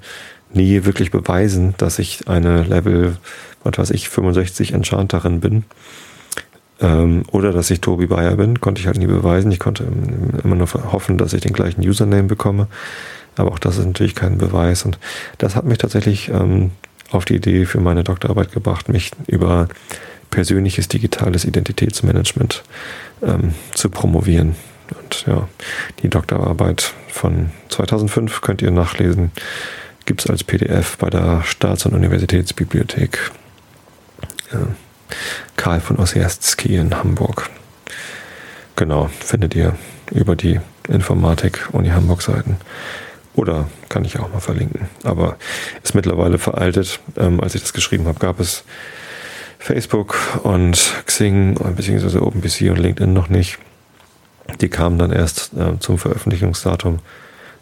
[0.53, 3.17] nie wirklich beweisen, dass ich eine Level,
[3.63, 5.65] was weiß ich, 65 Enchanterin bin
[6.79, 9.51] ähm, oder dass ich Tobi Bayer bin, konnte ich halt nie beweisen.
[9.51, 9.85] Ich konnte
[10.43, 12.67] immer nur hoffen, dass ich den gleichen Username bekomme.
[13.35, 14.83] Aber auch das ist natürlich kein Beweis.
[14.83, 14.99] Und
[15.37, 16.71] das hat mich tatsächlich ähm,
[17.11, 19.67] auf die Idee für meine Doktorarbeit gebracht, mich über
[20.29, 22.63] persönliches digitales Identitätsmanagement
[23.23, 24.55] ähm, zu promovieren.
[24.99, 25.47] Und ja,
[26.01, 29.31] die Doktorarbeit von 2005 könnt ihr nachlesen.
[30.05, 33.31] Gibt es als PDF bei der Staats- und Universitätsbibliothek.
[34.53, 34.67] Ja.
[35.55, 37.49] Karl von Ossierzki in Hamburg.
[38.75, 39.75] Genau, findet ihr
[40.11, 42.57] über die Informatik Uni Hamburg Seiten.
[43.37, 44.89] Oder kann ich auch mal verlinken.
[45.03, 45.37] Aber
[45.83, 46.99] ist mittlerweile veraltet.
[47.15, 48.63] Ähm, als ich das geschrieben habe, gab es
[49.59, 53.59] Facebook und Xing beziehungsweise OpenPC und LinkedIn noch nicht.
[54.59, 56.97] Die kamen dann erst äh, zum Veröffentlichungsdatum.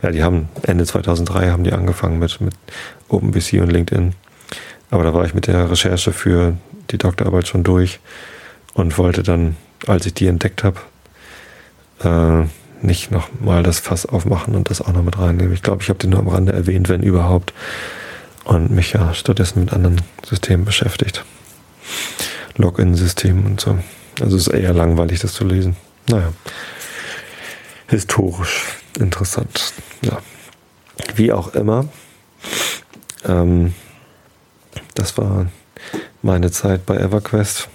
[0.02, 2.54] Ja, die haben Ende 2003 haben die angefangen mit, mit
[3.10, 4.14] OpenPC und LinkedIn.
[4.92, 6.56] Aber da war ich mit der Recherche für
[6.92, 8.00] die Doktorarbeit schon durch
[8.76, 9.58] und wollte dann,
[9.88, 10.80] als ich die entdeckt habe,
[12.02, 12.48] äh,
[12.82, 15.54] nicht nochmal das Fass aufmachen und das auch noch mit reinnehmen.
[15.54, 17.54] Ich glaube, ich habe den nur am Rande erwähnt, wenn überhaupt.
[18.44, 21.26] Und mich ja stattdessen mit anderen Systemen beschäftigt.
[22.58, 23.78] Login-Systemen und so.
[24.22, 25.76] Also es ist eher langweilig, das zu lesen.
[26.10, 26.32] Naja.
[27.88, 28.66] Historisch
[29.00, 29.74] interessant.
[30.02, 30.20] Ja.
[31.16, 31.88] Wie auch immer.
[33.26, 33.74] Ähm,
[34.94, 35.48] das war
[36.22, 37.68] meine Zeit bei EverQuest.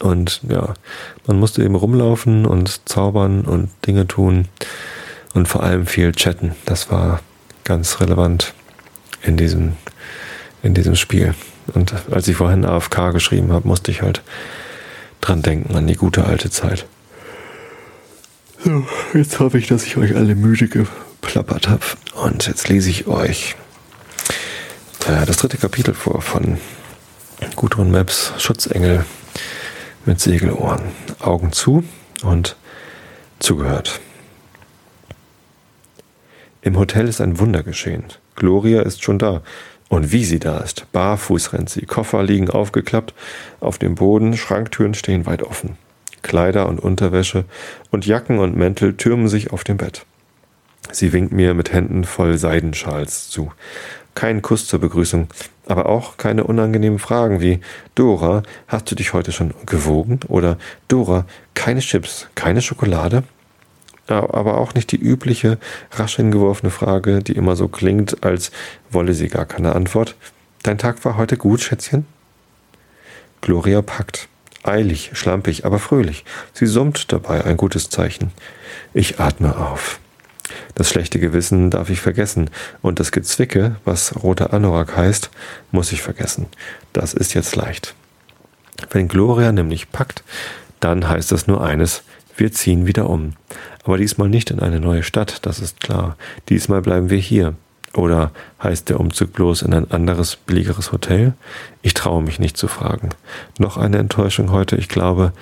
[0.00, 0.74] Und ja,
[1.26, 4.48] man musste eben rumlaufen und zaubern und Dinge tun
[5.34, 6.52] und vor allem viel chatten.
[6.64, 7.20] Das war
[7.64, 8.54] ganz relevant
[9.22, 9.74] in diesem,
[10.62, 11.34] in diesem Spiel.
[11.74, 14.22] Und als ich vorhin AFK geschrieben habe, musste ich halt
[15.20, 16.86] dran denken, an die gute alte Zeit.
[18.64, 21.84] So, jetzt hoffe ich, dass ich euch alle müde geplappert habe.
[22.14, 23.54] Und jetzt lese ich euch
[25.06, 26.58] äh, das dritte Kapitel vor von
[27.56, 29.04] Gudrun Maps Schutzengel
[30.04, 30.82] mit Segelohren.
[31.20, 31.84] Augen zu
[32.22, 32.56] und
[33.38, 34.00] zugehört.
[36.62, 38.04] Im Hotel ist ein Wunder geschehen.
[38.36, 39.42] Gloria ist schon da.
[39.88, 40.86] Und wie sie da ist.
[40.92, 41.84] Barfuß rennt sie.
[41.84, 43.12] Koffer liegen aufgeklappt
[43.58, 45.76] auf dem Boden, Schranktüren stehen weit offen.
[46.22, 47.44] Kleider und Unterwäsche
[47.90, 50.04] und Jacken und Mäntel türmen sich auf dem Bett.
[50.92, 53.52] Sie winkt mir mit Händen voll Seidenschals zu.
[54.14, 55.28] Kein Kuss zur Begrüßung,
[55.70, 57.60] aber auch keine unangenehmen Fragen wie
[57.94, 60.20] Dora, hast du dich heute schon gewogen?
[60.28, 63.22] Oder Dora, keine Chips, keine Schokolade?
[64.06, 65.58] Aber auch nicht die übliche,
[65.92, 68.50] rasch hingeworfene Frage, die immer so klingt, als
[68.90, 70.16] wolle sie gar keine Antwort.
[70.64, 72.06] Dein Tag war heute gut, Schätzchen?
[73.40, 74.28] Gloria packt.
[74.62, 76.24] Eilig, schlampig, aber fröhlich.
[76.52, 78.32] Sie summt dabei, ein gutes Zeichen.
[78.92, 80.00] Ich atme auf.
[80.74, 82.50] Das schlechte Gewissen darf ich vergessen
[82.82, 85.30] und das Gezwicke, was roter Anorak heißt,
[85.70, 86.46] muss ich vergessen.
[86.92, 87.94] Das ist jetzt leicht.
[88.90, 90.22] Wenn Gloria nämlich packt,
[90.80, 92.02] dann heißt das nur eines,
[92.36, 93.34] wir ziehen wieder um.
[93.84, 96.16] Aber diesmal nicht in eine neue Stadt, das ist klar.
[96.48, 97.54] Diesmal bleiben wir hier.
[97.92, 98.30] Oder
[98.62, 101.34] heißt der Umzug bloß in ein anderes, billigeres Hotel?
[101.82, 103.10] Ich traue mich nicht zu fragen.
[103.58, 105.32] Noch eine Enttäuschung heute, ich glaube,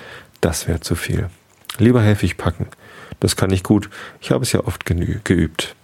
[0.41, 1.29] das wäre zu viel.
[1.77, 2.67] Lieber helfe ich packen.
[3.19, 3.89] Das kann ich gut,
[4.21, 5.75] ich habe es ja oft geübt.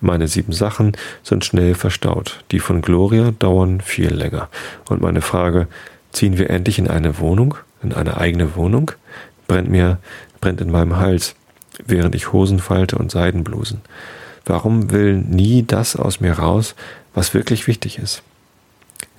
[0.00, 4.48] Meine sieben Sachen sind schnell verstaut, die von Gloria dauern viel länger.
[4.88, 5.66] Und meine Frage,
[6.12, 8.92] ziehen wir endlich in eine Wohnung, in eine eigene Wohnung,
[9.46, 9.98] brennt mir,
[10.40, 11.34] brennt in meinem Hals,
[11.84, 13.80] während ich Hosen falte und Seidenblusen.
[14.46, 16.74] Warum will nie das aus mir raus,
[17.14, 18.22] was wirklich wichtig ist?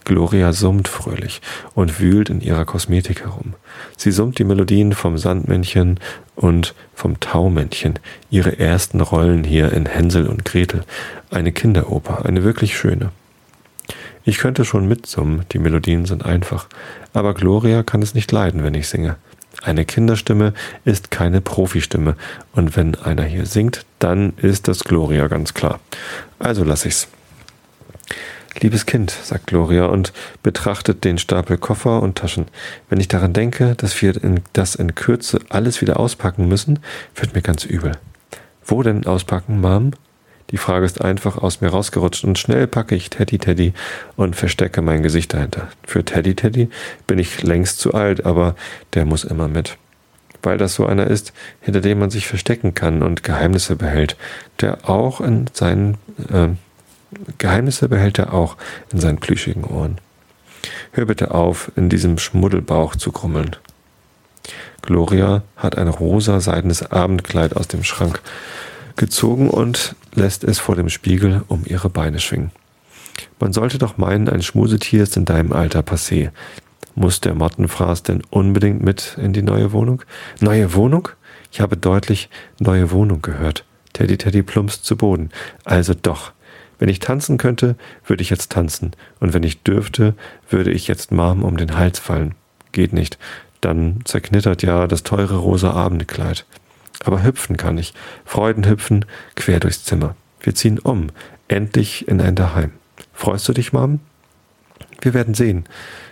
[0.06, 1.42] Gloria summt fröhlich
[1.74, 3.56] und wühlt in ihrer Kosmetik herum.
[3.98, 6.00] Sie summt die Melodien vom Sandmännchen
[6.36, 10.84] und vom Taumännchen, ihre ersten Rollen hier in Hänsel und Gretel,
[11.32, 13.12] eine Kinderoper, eine wirklich schöne.
[14.24, 16.68] Ich könnte schon mitsummen, die Melodien sind einfach,
[17.14, 19.18] aber Gloria kann es nicht leiden, wenn ich singe.
[19.64, 22.16] Eine Kinderstimme ist keine Profistimme,
[22.54, 25.80] und wenn einer hier singt, dann ist das Gloria ganz klar.
[26.40, 27.08] Also lass ich's.
[28.62, 32.46] Liebes Kind, sagt Gloria und betrachtet den Stapel Koffer und Taschen.
[32.90, 36.80] Wenn ich daran denke, dass wir in, das in Kürze alles wieder auspacken müssen,
[37.16, 37.94] wird mir ganz übel.
[38.64, 39.92] Wo denn auspacken, Mom?
[40.52, 43.74] Die Frage ist einfach aus mir rausgerutscht und schnell packe ich Teddy Teddy
[44.16, 45.68] und verstecke mein Gesicht dahinter.
[45.86, 46.70] Für Teddy Teddy
[47.08, 48.56] bin ich längst zu alt, aber
[48.94, 49.78] der muss immer mit.
[50.44, 54.16] Weil das so einer ist, hinter dem man sich verstecken kann und Geheimnisse behält,
[54.62, 55.98] der auch in seinen
[56.32, 56.50] äh,
[57.38, 58.58] Geheimnisse behält er auch
[58.92, 60.00] in seinen plüschigen Ohren.
[60.92, 63.56] Hör bitte auf, in diesem Schmuddelbauch zu grummeln.
[64.82, 68.22] Gloria hat ein rosa seidenes Abendkleid aus dem Schrank
[68.96, 72.52] gezogen und lässt es vor dem Spiegel um ihre Beine schwingen.
[73.40, 76.32] Man sollte doch meinen, ein Schmusetier ist in deinem Alter passé.
[76.96, 80.04] Muss der Mottenfraß denn unbedingt mit in die neue Wohnung?
[80.40, 81.10] Neue Wohnung?
[81.52, 83.66] Ich habe deutlich neue Wohnung gehört.
[83.94, 85.30] Teddy Teddy plumpst zu Boden.
[85.64, 86.32] Also doch.
[86.80, 88.92] Wenn ich tanzen könnte, würde ich jetzt tanzen.
[89.20, 90.14] Und wenn ich dürfte,
[90.50, 92.36] würde ich jetzt Mom um den Hals fallen.
[92.72, 93.18] Geht nicht.
[93.62, 96.46] Dann zerknittert ja das teure rosa Abendkleid.
[97.04, 97.94] Aber hüpfen kann ich.
[98.26, 100.16] Freuden hüpfen, quer durchs Zimmer.
[100.40, 101.08] Wir ziehen um.
[101.48, 102.72] Endlich in ein Daheim.
[103.14, 104.00] Freust du dich, Mom?
[105.02, 105.66] Wir werden sehen,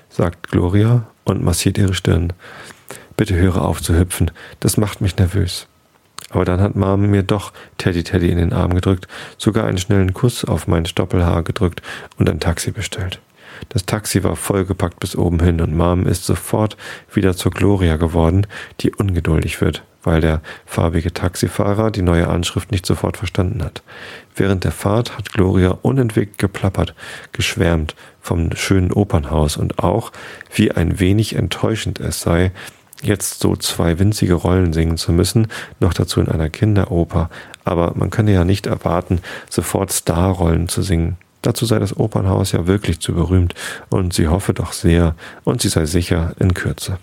[0.09, 2.33] sagt Gloria und massiert ihre Stirn.
[3.17, 4.31] Bitte höre auf zu hüpfen.
[4.59, 5.67] Das macht mich nervös.
[6.33, 10.13] Aber dann hat Mom mir doch Teddy Teddy in den Arm gedrückt, sogar einen schnellen
[10.13, 11.83] Kuss auf mein Stoppelhaar gedrückt
[12.17, 13.19] und ein Taxi bestellt.
[13.69, 16.75] Das Taxi war vollgepackt bis oben hin und Mom ist sofort
[17.13, 18.47] wieder zur Gloria geworden,
[18.81, 23.83] die ungeduldig wird, weil der farbige Taxifahrer die neue Anschrift nicht sofort verstanden hat.
[24.35, 26.95] Während der Fahrt hat Gloria unentwegt geplappert,
[27.31, 30.11] geschwärmt vom schönen Opernhaus und auch,
[30.51, 32.51] wie ein wenig enttäuschend es sei,
[33.03, 35.47] jetzt so zwei winzige Rollen singen zu müssen,
[35.79, 37.29] noch dazu in einer Kinderoper,
[37.63, 41.17] aber man könne ja nicht erwarten, sofort Starrollen zu singen.
[41.41, 43.53] Dazu sei das Opernhaus ja wirklich zu berühmt,
[43.89, 46.97] und sie hoffe doch sehr, und sie sei sicher in Kürze.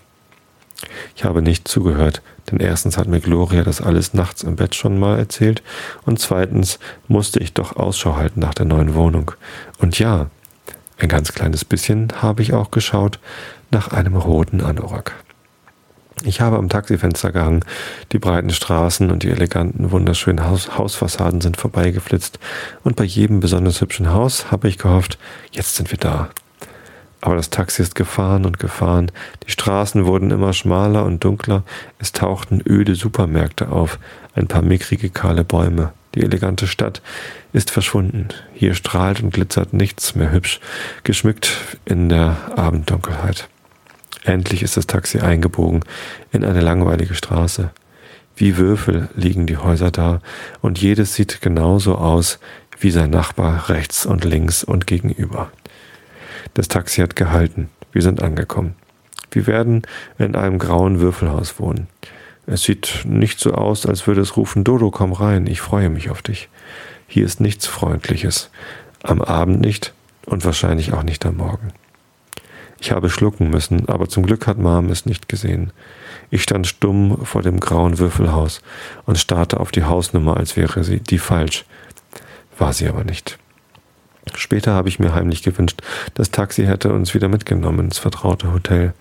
[1.15, 4.99] Ich habe nicht zugehört, denn erstens hat mir Gloria das alles nachts im Bett schon
[4.99, 5.61] mal erzählt,
[6.05, 9.31] und zweitens musste ich doch Ausschau halten nach der neuen Wohnung.
[9.77, 10.27] Und ja,
[10.97, 13.19] ein ganz kleines bisschen habe ich auch geschaut
[13.69, 15.13] nach einem roten Anorak.
[16.23, 17.65] Ich habe am Taxifenster gehangen.
[18.11, 22.37] Die breiten Straßen und die eleganten, wunderschönen Haus Hausfassaden sind vorbeigeflitzt.
[22.83, 25.17] Und bei jedem besonders hübschen Haus habe ich gehofft,
[25.51, 26.29] jetzt sind wir da.
[27.21, 29.11] Aber das Taxi ist gefahren und gefahren.
[29.45, 31.63] Die Straßen wurden immer schmaler und dunkler.
[31.99, 33.99] Es tauchten öde Supermärkte auf,
[34.35, 35.91] ein paar mickrige kahle Bäume.
[36.15, 37.01] Die elegante Stadt
[37.53, 38.29] ist verschwunden.
[38.53, 40.59] Hier strahlt und glitzert nichts mehr hübsch,
[41.03, 43.47] geschmückt in der Abenddunkelheit.
[44.23, 45.81] Endlich ist das Taxi eingebogen
[46.31, 47.71] in eine langweilige Straße.
[48.35, 50.21] Wie Würfel liegen die Häuser da,
[50.61, 52.39] und jedes sieht genauso aus
[52.79, 55.51] wie sein Nachbar rechts und links und gegenüber.
[56.53, 57.69] Das Taxi hat gehalten.
[57.91, 58.75] Wir sind angekommen.
[59.31, 59.83] Wir werden
[60.17, 61.87] in einem grauen Würfelhaus wohnen.
[62.47, 66.09] Es sieht nicht so aus, als würde es rufen, Dodo, komm rein, ich freue mich
[66.09, 66.49] auf dich.
[67.07, 68.49] Hier ist nichts Freundliches.
[69.03, 69.93] Am Abend nicht
[70.25, 71.71] und wahrscheinlich auch nicht am Morgen.
[72.83, 75.71] Ich habe schlucken müssen, aber zum Glück hat Mom es nicht gesehen.
[76.31, 78.63] Ich stand stumm vor dem grauen Würfelhaus
[79.05, 81.63] und starrte auf die Hausnummer, als wäre sie die falsch.
[82.57, 83.37] War sie aber nicht.
[84.33, 85.81] Später habe ich mir heimlich gewünscht,
[86.15, 88.93] das Taxi hätte uns wieder mitgenommen ins vertraute Hotel.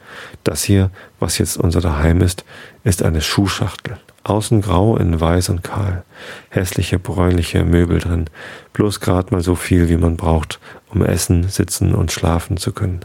[0.44, 2.44] Das hier, was jetzt unser Daheim ist,
[2.84, 3.98] ist eine Schuhschachtel.
[4.24, 6.04] Außen grau in weiß und kahl.
[6.50, 8.26] Hässliche, bräunliche Möbel drin.
[8.74, 13.00] Bloß grad mal so viel, wie man braucht, um essen, sitzen und schlafen zu können.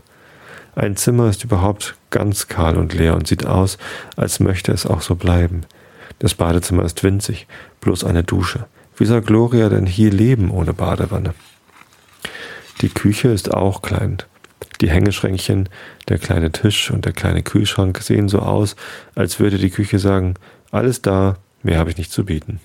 [0.75, 3.77] Ein Zimmer ist überhaupt ganz kahl und leer und sieht aus,
[4.17, 5.61] als möchte es auch so bleiben.
[6.19, 7.47] Das Badezimmer ist winzig,
[7.79, 8.67] bloß eine Dusche.
[8.97, 11.33] Wie soll Gloria denn hier leben ohne Badewanne?
[12.81, 14.17] Die Küche ist auch klein.
[14.81, 15.69] Die Hängeschränkchen,
[16.09, 18.75] der kleine Tisch und der kleine Kühlschrank sehen so aus,
[19.15, 20.35] als würde die Küche sagen,
[20.71, 22.59] alles da, mehr habe ich nicht zu bieten.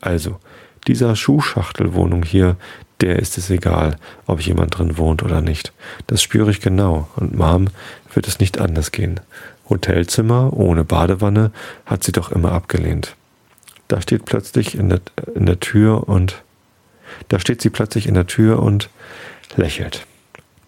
[0.00, 0.38] Also,
[0.86, 2.56] dieser Schuhschachtelwohnung hier,
[3.00, 5.72] der ist es egal, ob jemand drin wohnt oder nicht.
[6.06, 7.68] Das spüre ich genau, und Mom
[8.12, 9.20] wird es nicht anders gehen.
[9.68, 11.52] Hotelzimmer ohne Badewanne
[11.86, 13.14] hat sie doch immer abgelehnt.
[13.86, 15.00] Da steht plötzlich in der,
[15.34, 16.42] in der Tür und
[17.28, 18.90] da steht sie plötzlich in der Tür und
[19.56, 20.06] lächelt.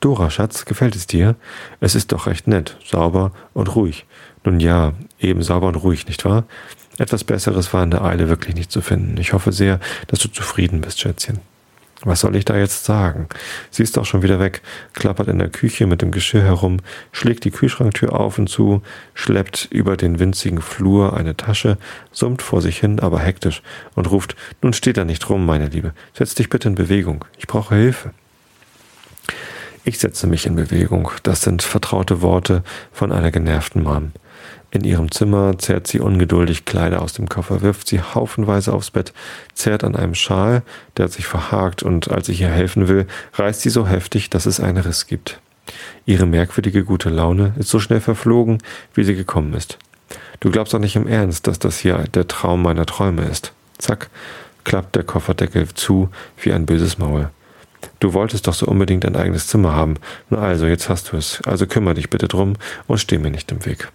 [0.00, 1.36] Dora, Schatz, gefällt es dir?
[1.80, 4.06] Es ist doch recht nett, sauber und ruhig.
[4.44, 6.44] Nun ja, eben sauber und ruhig, nicht wahr?
[6.96, 9.18] Etwas Besseres war in der Eile wirklich nicht zu finden.
[9.18, 11.40] Ich hoffe sehr, dass du zufrieden bist, Schätzchen.
[12.02, 13.28] Was soll ich da jetzt sagen?
[13.70, 14.62] Sie ist doch schon wieder weg,
[14.94, 16.78] klappert in der Küche mit dem Geschirr herum,
[17.12, 18.82] schlägt die Kühlschranktür auf und zu,
[19.12, 21.76] schleppt über den winzigen Flur eine Tasche,
[22.10, 23.62] summt vor sich hin, aber hektisch
[23.94, 27.46] und ruft, nun steht da nicht rum, meine Liebe, setz dich bitte in Bewegung, ich
[27.46, 28.12] brauche Hilfe.
[29.84, 34.12] Ich setze mich in Bewegung, das sind vertraute Worte von einer genervten Mom.
[34.72, 39.12] In ihrem Zimmer zerrt sie ungeduldig Kleider aus dem Koffer, wirft sie haufenweise aufs Bett,
[39.52, 40.62] zerrt an einem Schal,
[40.96, 44.46] der hat sich verhakt, und als ich ihr helfen will, reißt sie so heftig, dass
[44.46, 45.40] es einen Riss gibt.
[46.06, 48.58] Ihre merkwürdige gute Laune ist so schnell verflogen,
[48.94, 49.78] wie sie gekommen ist.
[50.38, 53.52] Du glaubst doch nicht im Ernst, dass das hier der Traum meiner Träume ist.
[53.78, 54.08] Zack,
[54.64, 57.30] klappt der Kofferdeckel zu wie ein böses Maul.
[57.98, 59.94] Du wolltest doch so unbedingt ein eigenes Zimmer haben.
[60.28, 61.40] Na also, jetzt hast du es.
[61.46, 62.54] Also kümmere dich bitte drum
[62.86, 63.90] und steh mir nicht im Weg.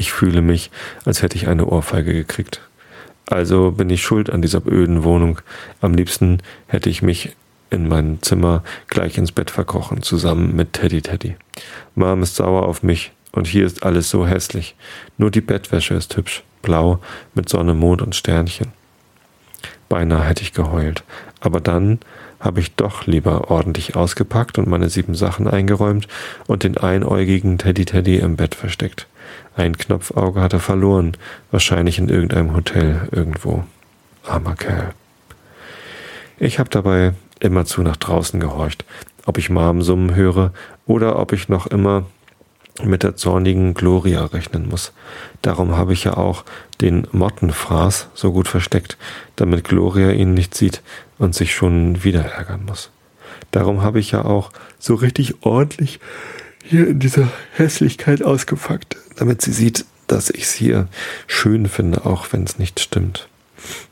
[0.00, 0.70] Ich fühle mich,
[1.04, 2.62] als hätte ich eine Ohrfeige gekriegt.
[3.26, 5.40] Also bin ich schuld an dieser öden Wohnung.
[5.82, 7.36] Am liebsten hätte ich mich
[7.68, 11.36] in mein Zimmer gleich ins Bett verkrochen, zusammen mit Teddy Teddy.
[11.96, 14.74] Mom ist sauer auf mich und hier ist alles so hässlich.
[15.18, 17.00] Nur die Bettwäsche ist hübsch, blau,
[17.34, 18.68] mit Sonne, Mond und Sternchen.
[19.90, 21.04] Beinahe hätte ich geheult.
[21.40, 21.98] Aber dann
[22.40, 26.08] habe ich doch lieber ordentlich ausgepackt und meine sieben Sachen eingeräumt
[26.46, 29.06] und den einäugigen Teddy Teddy im Bett versteckt.
[29.60, 31.18] Ein Knopfauge hat er verloren,
[31.50, 33.62] wahrscheinlich in irgendeinem Hotel irgendwo.
[34.26, 34.94] Armer Kerl.
[36.38, 38.86] Ich habe dabei immerzu nach draußen gehorcht,
[39.26, 40.54] ob ich Mom summen höre
[40.86, 42.06] oder ob ich noch immer
[42.82, 44.94] mit der zornigen Gloria rechnen muss.
[45.42, 46.46] Darum habe ich ja auch
[46.80, 48.96] den Mottenfraß so gut versteckt,
[49.36, 50.80] damit Gloria ihn nicht sieht
[51.18, 52.88] und sich schon wieder ärgern muss.
[53.50, 56.00] Darum habe ich ja auch so richtig ordentlich
[56.64, 60.88] hier in dieser Hässlichkeit ausgepackt, damit sie sieht, dass ich es hier
[61.26, 63.28] schön finde, auch wenn es nicht stimmt.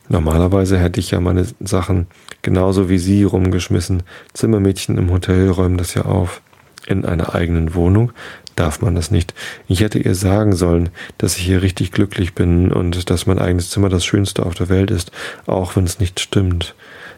[0.08, 2.06] Normalerweise hätte ich ja meine Sachen
[2.42, 4.02] genauso wie sie rumgeschmissen.
[4.32, 6.40] Zimmermädchen im Hotel räumen das ja auf.
[6.86, 8.12] In einer eigenen Wohnung
[8.56, 9.34] darf man das nicht.
[9.68, 13.70] Ich hätte ihr sagen sollen, dass ich hier richtig glücklich bin und dass mein eigenes
[13.70, 15.12] Zimmer das Schönste auf der Welt ist,
[15.46, 16.74] auch wenn es nicht stimmt.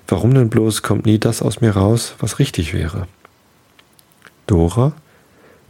[0.09, 3.07] Warum denn bloß kommt nie das aus mir raus, was richtig wäre?
[4.47, 4.93] Dora?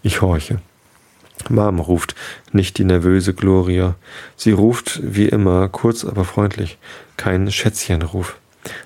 [0.03, 0.61] Ich horche.
[1.49, 2.15] Mom ruft,
[2.53, 3.95] nicht die nervöse Gloria.
[4.37, 6.79] Sie ruft wie immer, kurz aber freundlich,
[7.17, 8.37] kein Schätzchenruf.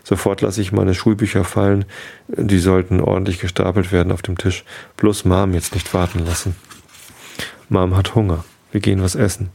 [0.05, 1.85] Sofort lasse ich meine Schulbücher fallen,
[2.29, 4.65] die sollten ordentlich gestapelt werden auf dem Tisch.
[4.97, 6.55] Bloß Mom jetzt nicht warten lassen.
[7.69, 8.45] Mom hat Hunger.
[8.71, 9.51] Wir gehen was essen.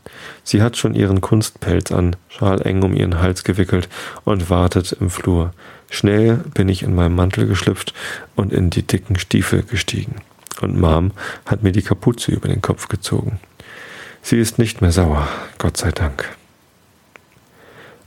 [0.46, 3.90] Sie hat schon ihren Kunstpelz an, Schal eng um ihren Hals gewickelt
[4.24, 5.54] und wartet im Flur.
[5.90, 7.94] Schnell bin ich in meinem Mantel geschlüpft
[8.38, 10.22] und in die dicken Stiefel gestiegen.
[10.62, 11.12] Und Mom
[11.46, 13.40] hat mir die Kapuze über den Kopf gezogen.
[14.22, 16.26] Sie ist nicht mehr sauer, Gott sei Dank.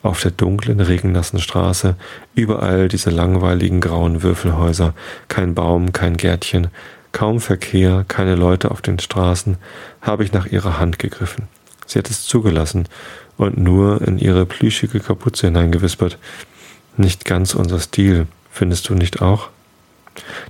[0.03, 1.97] Auf der dunklen, regennassen Straße,
[2.35, 4.95] überall diese langweiligen grauen Würfelhäuser,
[5.29, 6.69] kein Baum, kein Gärtchen,
[7.13, 9.57] kaum Verkehr, keine Leute auf den Straßen,
[10.01, 11.45] habe ich nach ihrer Hand gegriffen.
[11.87, 12.89] Sie hat es zugelassen
[13.37, 16.19] und nur in ihre plüschige Kapuze hineingewispert.
[16.97, 19.51] Nicht ganz unser Stil, findest du nicht auch?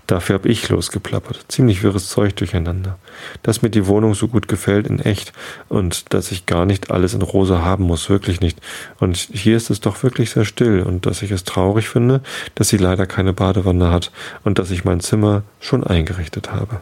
[0.06, 1.44] Dafür hab ich losgeplappert.
[1.48, 2.98] Ziemlich wirres Zeug durcheinander.
[3.42, 5.32] Dass mir die Wohnung so gut gefällt in echt
[5.68, 8.58] und dass ich gar nicht alles in rosa haben muss, wirklich nicht.
[8.98, 12.20] Und hier ist es doch wirklich sehr still und dass ich es traurig finde,
[12.54, 14.10] dass sie leider keine Badewanne hat
[14.44, 16.80] und dass ich mein Zimmer schon eingerichtet habe.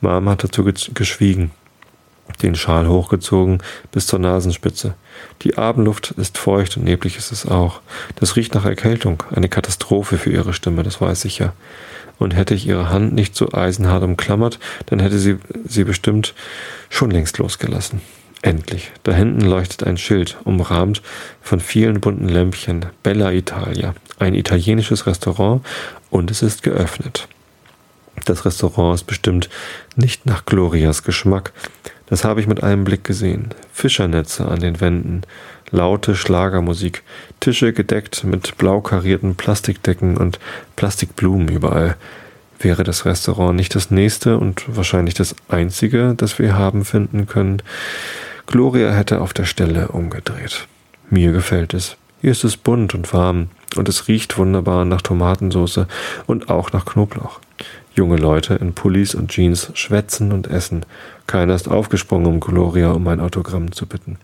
[0.00, 1.50] Mom hat dazu geschwiegen,
[2.42, 3.62] den Schal hochgezogen
[3.92, 4.94] bis zur Nasenspitze.
[5.42, 7.80] Die Abendluft ist feucht und neblig ist es auch.
[8.16, 11.52] Das riecht nach Erkältung, eine Katastrophe für ihre Stimme, das weiß ich ja.
[12.18, 16.34] Und hätte ich ihre Hand nicht so eisenhart umklammert, dann hätte sie sie bestimmt
[16.88, 18.00] schon längst losgelassen.
[18.42, 18.92] Endlich.
[19.04, 21.00] Da hinten leuchtet ein Schild, umrahmt
[21.40, 22.86] von vielen bunten Lämpchen.
[23.02, 23.94] Bella Italia.
[24.18, 25.64] Ein italienisches Restaurant
[26.10, 27.26] und es ist geöffnet.
[28.26, 29.48] Das Restaurant ist bestimmt
[29.96, 31.52] nicht nach Glorias Geschmack.
[32.06, 33.50] Das habe ich mit einem Blick gesehen.
[33.72, 35.22] Fischernetze an den Wänden,
[35.70, 37.02] laute Schlagermusik,
[37.40, 40.38] Tische gedeckt mit blau karierten Plastikdecken und
[40.76, 41.96] Plastikblumen überall.
[42.58, 47.62] Wäre das Restaurant nicht das nächste und wahrscheinlich das einzige, das wir haben finden können,
[48.46, 50.68] Gloria hätte auf der Stelle umgedreht.
[51.10, 51.96] Mir gefällt es.
[52.20, 55.86] Hier ist es bunt und warm und es riecht wunderbar nach Tomatensauce
[56.26, 57.40] und auch nach Knoblauch.
[57.94, 60.84] Junge Leute in Pullis und Jeans schwätzen und essen.
[61.28, 64.18] Keiner ist aufgesprungen, um Gloria um ein Autogramm zu bitten.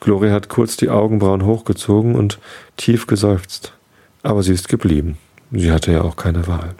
[0.00, 2.38] Gloria hat kurz die Augenbrauen hochgezogen und
[2.76, 3.72] tief geseufzt.
[4.22, 5.16] Aber sie ist geblieben.
[5.50, 6.74] Sie hatte ja auch keine Wahl.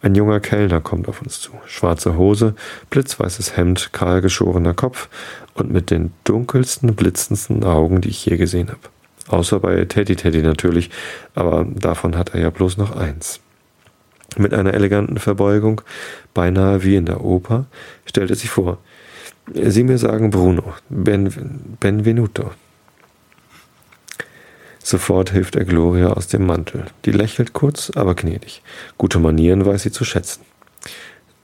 [0.00, 1.52] Ein junger Kellner kommt auf uns zu.
[1.66, 2.54] Schwarze Hose,
[2.88, 5.10] blitzweißes Hemd, kahlgeschorener Kopf
[5.52, 8.80] und mit den dunkelsten, blitzendsten Augen, die ich je gesehen habe.
[9.28, 10.88] Außer bei Teddy Teddy natürlich,
[11.34, 13.40] aber davon hat er ja bloß noch eins.
[14.36, 15.82] Mit einer eleganten Verbeugung,
[16.34, 17.66] beinahe wie in der Oper,
[18.06, 18.78] stellte sich vor.
[19.52, 22.52] Sie mir sagen Bruno, ben, Benvenuto.
[24.82, 26.84] Sofort hilft er Gloria aus dem Mantel.
[27.04, 28.62] Die lächelt kurz, aber gnädig.
[28.98, 30.42] Gute Manieren weiß sie zu schätzen.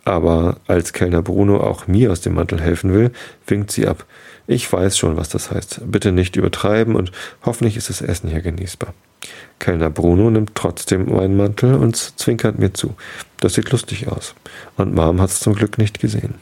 [0.06, 3.10] Aber als Kellner Bruno auch mir aus dem Mantel helfen will,
[3.48, 4.06] winkt sie ab.
[4.46, 5.80] Ich weiß schon, was das heißt.
[5.90, 7.10] Bitte nicht übertreiben und
[7.44, 8.94] hoffentlich ist das Essen hier genießbar.
[9.58, 12.94] Kellner Bruno nimmt trotzdem meinen Mantel und zwinkert mir zu.
[13.40, 14.36] Das sieht lustig aus.
[14.76, 16.34] Und Mom hat's zum Glück nicht gesehen.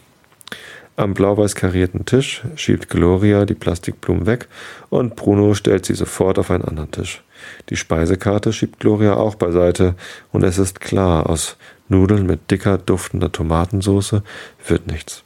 [0.97, 4.47] Am blau-weiß karierten Tisch schiebt Gloria die Plastikblumen weg
[4.91, 7.25] und Bruno stellt sie sofort auf einen anderen Tisch.
[7.71, 9.95] Die Speisekarte schiebt Gloria auch beiseite
[10.33, 11.57] und es ist klar, aus
[11.89, 14.23] Nudeln mit dicker, duftender Tomatensauce
[14.67, 15.23] wird nichts.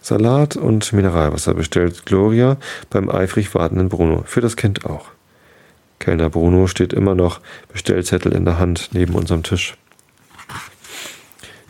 [0.00, 2.58] Salat und Mineralwasser bestellt Gloria
[2.90, 5.06] beim eifrig wartenden Bruno, für das Kind auch.
[5.98, 7.40] Kellner Bruno steht immer noch,
[7.72, 9.76] Bestellzettel in der Hand, neben unserem Tisch.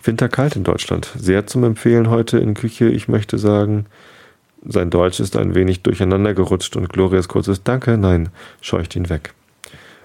[0.02, 1.10] Winterkalt in Deutschland.
[1.16, 2.88] Sehr zum Empfehlen heute in Küche.
[2.88, 3.86] Ich möchte sagen,
[4.64, 8.28] sein Deutsch ist ein wenig durcheinander gerutscht und Glorias kurzes Danke, nein,
[8.60, 9.32] scheucht ihn weg.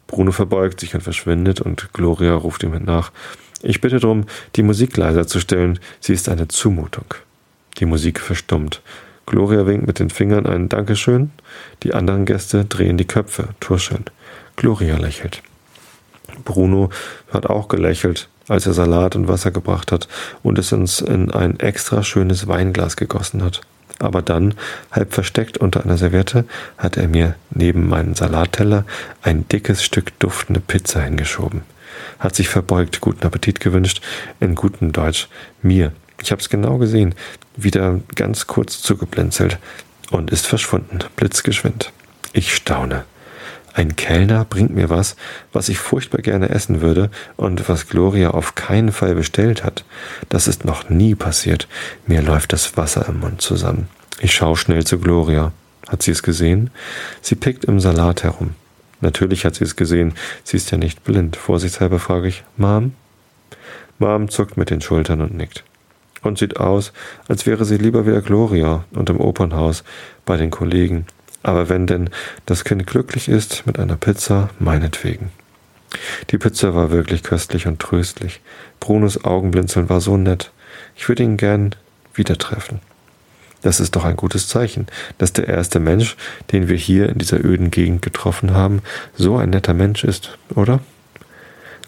[0.07, 3.11] Bruno verbeugt sich und verschwindet und Gloria ruft ihm nach.
[3.63, 5.79] Ich bitte darum, die Musik leiser zu stellen.
[5.99, 7.05] Sie ist eine Zumutung.
[7.77, 8.81] Die Musik verstummt.
[9.25, 11.31] Gloria winkt mit den Fingern ein Dankeschön.
[11.83, 14.05] Die anderen Gäste drehen die Köpfe, tuscheln.
[14.55, 15.41] Gloria lächelt.
[16.43, 16.89] Bruno
[17.31, 20.07] hat auch gelächelt, als er Salat und Wasser gebracht hat
[20.43, 23.61] und es uns in ein extra schönes Weinglas gegossen hat.
[23.99, 24.55] Aber dann,
[24.91, 26.45] halb versteckt unter einer Serviette,
[26.77, 28.85] hat er mir neben meinen Salatteller
[29.21, 31.61] ein dickes Stück duftende Pizza hingeschoben.
[32.19, 34.01] Hat sich verbeugt, guten Appetit gewünscht,
[34.39, 35.27] in gutem Deutsch,
[35.61, 35.91] mir.
[36.21, 37.15] Ich hab's genau gesehen,
[37.55, 39.57] wieder ganz kurz zugeblinzelt
[40.11, 41.91] und ist verschwunden, blitzgeschwind.
[42.33, 43.05] Ich staune.
[43.73, 45.15] Ein Kellner bringt mir was,
[45.53, 49.85] was ich furchtbar gerne essen würde und was Gloria auf keinen Fall bestellt hat.
[50.29, 51.67] Das ist noch nie passiert.
[52.05, 53.87] Mir läuft das Wasser im Mund zusammen.
[54.19, 55.53] Ich schaue schnell zu Gloria.
[55.87, 56.69] Hat sie es gesehen?
[57.21, 58.55] Sie pickt im Salat herum.
[59.01, 60.13] Natürlich hat sie es gesehen.
[60.43, 61.35] Sie ist ja nicht blind.
[61.35, 62.93] Vorsichtshalber frage ich, Mom?
[63.99, 65.63] Mom zuckt mit den Schultern und nickt
[66.23, 66.93] und sieht aus,
[67.27, 69.83] als wäre sie lieber wieder Gloria und im Opernhaus
[70.25, 71.05] bei den Kollegen.
[71.43, 72.09] Aber wenn denn
[72.45, 75.31] das Kind glücklich ist mit einer Pizza, meinetwegen.
[76.29, 78.41] Die Pizza war wirklich köstlich und tröstlich.
[78.79, 80.51] Brunos Augenblinzeln war so nett.
[80.95, 81.75] Ich würde ihn gern
[82.13, 82.79] wieder treffen.
[83.61, 84.87] Das ist doch ein gutes Zeichen,
[85.17, 86.17] dass der erste Mensch,
[86.51, 88.81] den wir hier in dieser öden Gegend getroffen haben,
[89.15, 90.79] so ein netter Mensch ist, oder?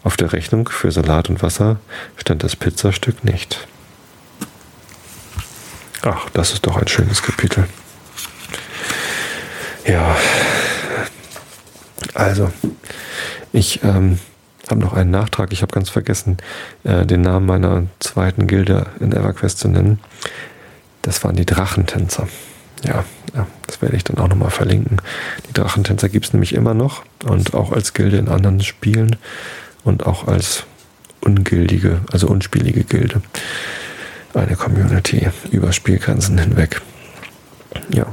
[0.02, 1.78] Auf der Rechnung für Salat und Wasser
[2.16, 3.66] stand das Pizzastück nicht.
[6.02, 7.66] Ach, das ist doch ein schönes Kapitel.
[9.86, 10.16] Ja,
[12.14, 12.52] also,
[13.52, 14.18] ich ähm,
[14.70, 15.52] habe noch einen Nachtrag.
[15.52, 16.36] Ich habe ganz vergessen,
[16.84, 20.00] äh, den Namen meiner zweiten Gilde in EverQuest zu nennen.
[21.04, 22.26] Das waren die Drachentänzer.
[22.82, 25.02] Ja, ja das werde ich dann auch nochmal verlinken.
[25.46, 29.16] Die Drachentänzer gibt es nämlich immer noch und auch als Gilde in anderen Spielen
[29.84, 30.64] und auch als
[31.20, 33.20] ungildige, also unspielige Gilde.
[34.32, 36.80] Eine Community über Spielgrenzen hinweg.
[37.90, 38.06] Ja.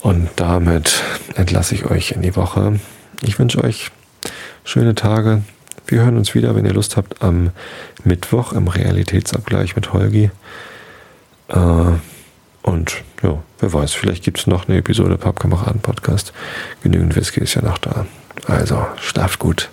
[0.00, 1.02] Und damit
[1.34, 2.80] entlasse ich euch in die Woche.
[3.20, 3.90] Ich wünsche euch
[4.64, 5.42] schöne Tage.
[5.86, 7.50] Wir hören uns wieder, wenn ihr Lust habt, am
[8.04, 10.30] Mittwoch im Realitätsabgleich mit Holgi.
[11.48, 11.98] Äh,
[12.62, 16.32] und ja, wer weiß, vielleicht gibt es noch eine Episode Pappkameraden-Podcast.
[16.82, 18.06] Genügend Whisky ist ja noch da.
[18.46, 19.70] Also schlaft gut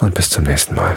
[0.00, 0.96] und bis zum nächsten Mal.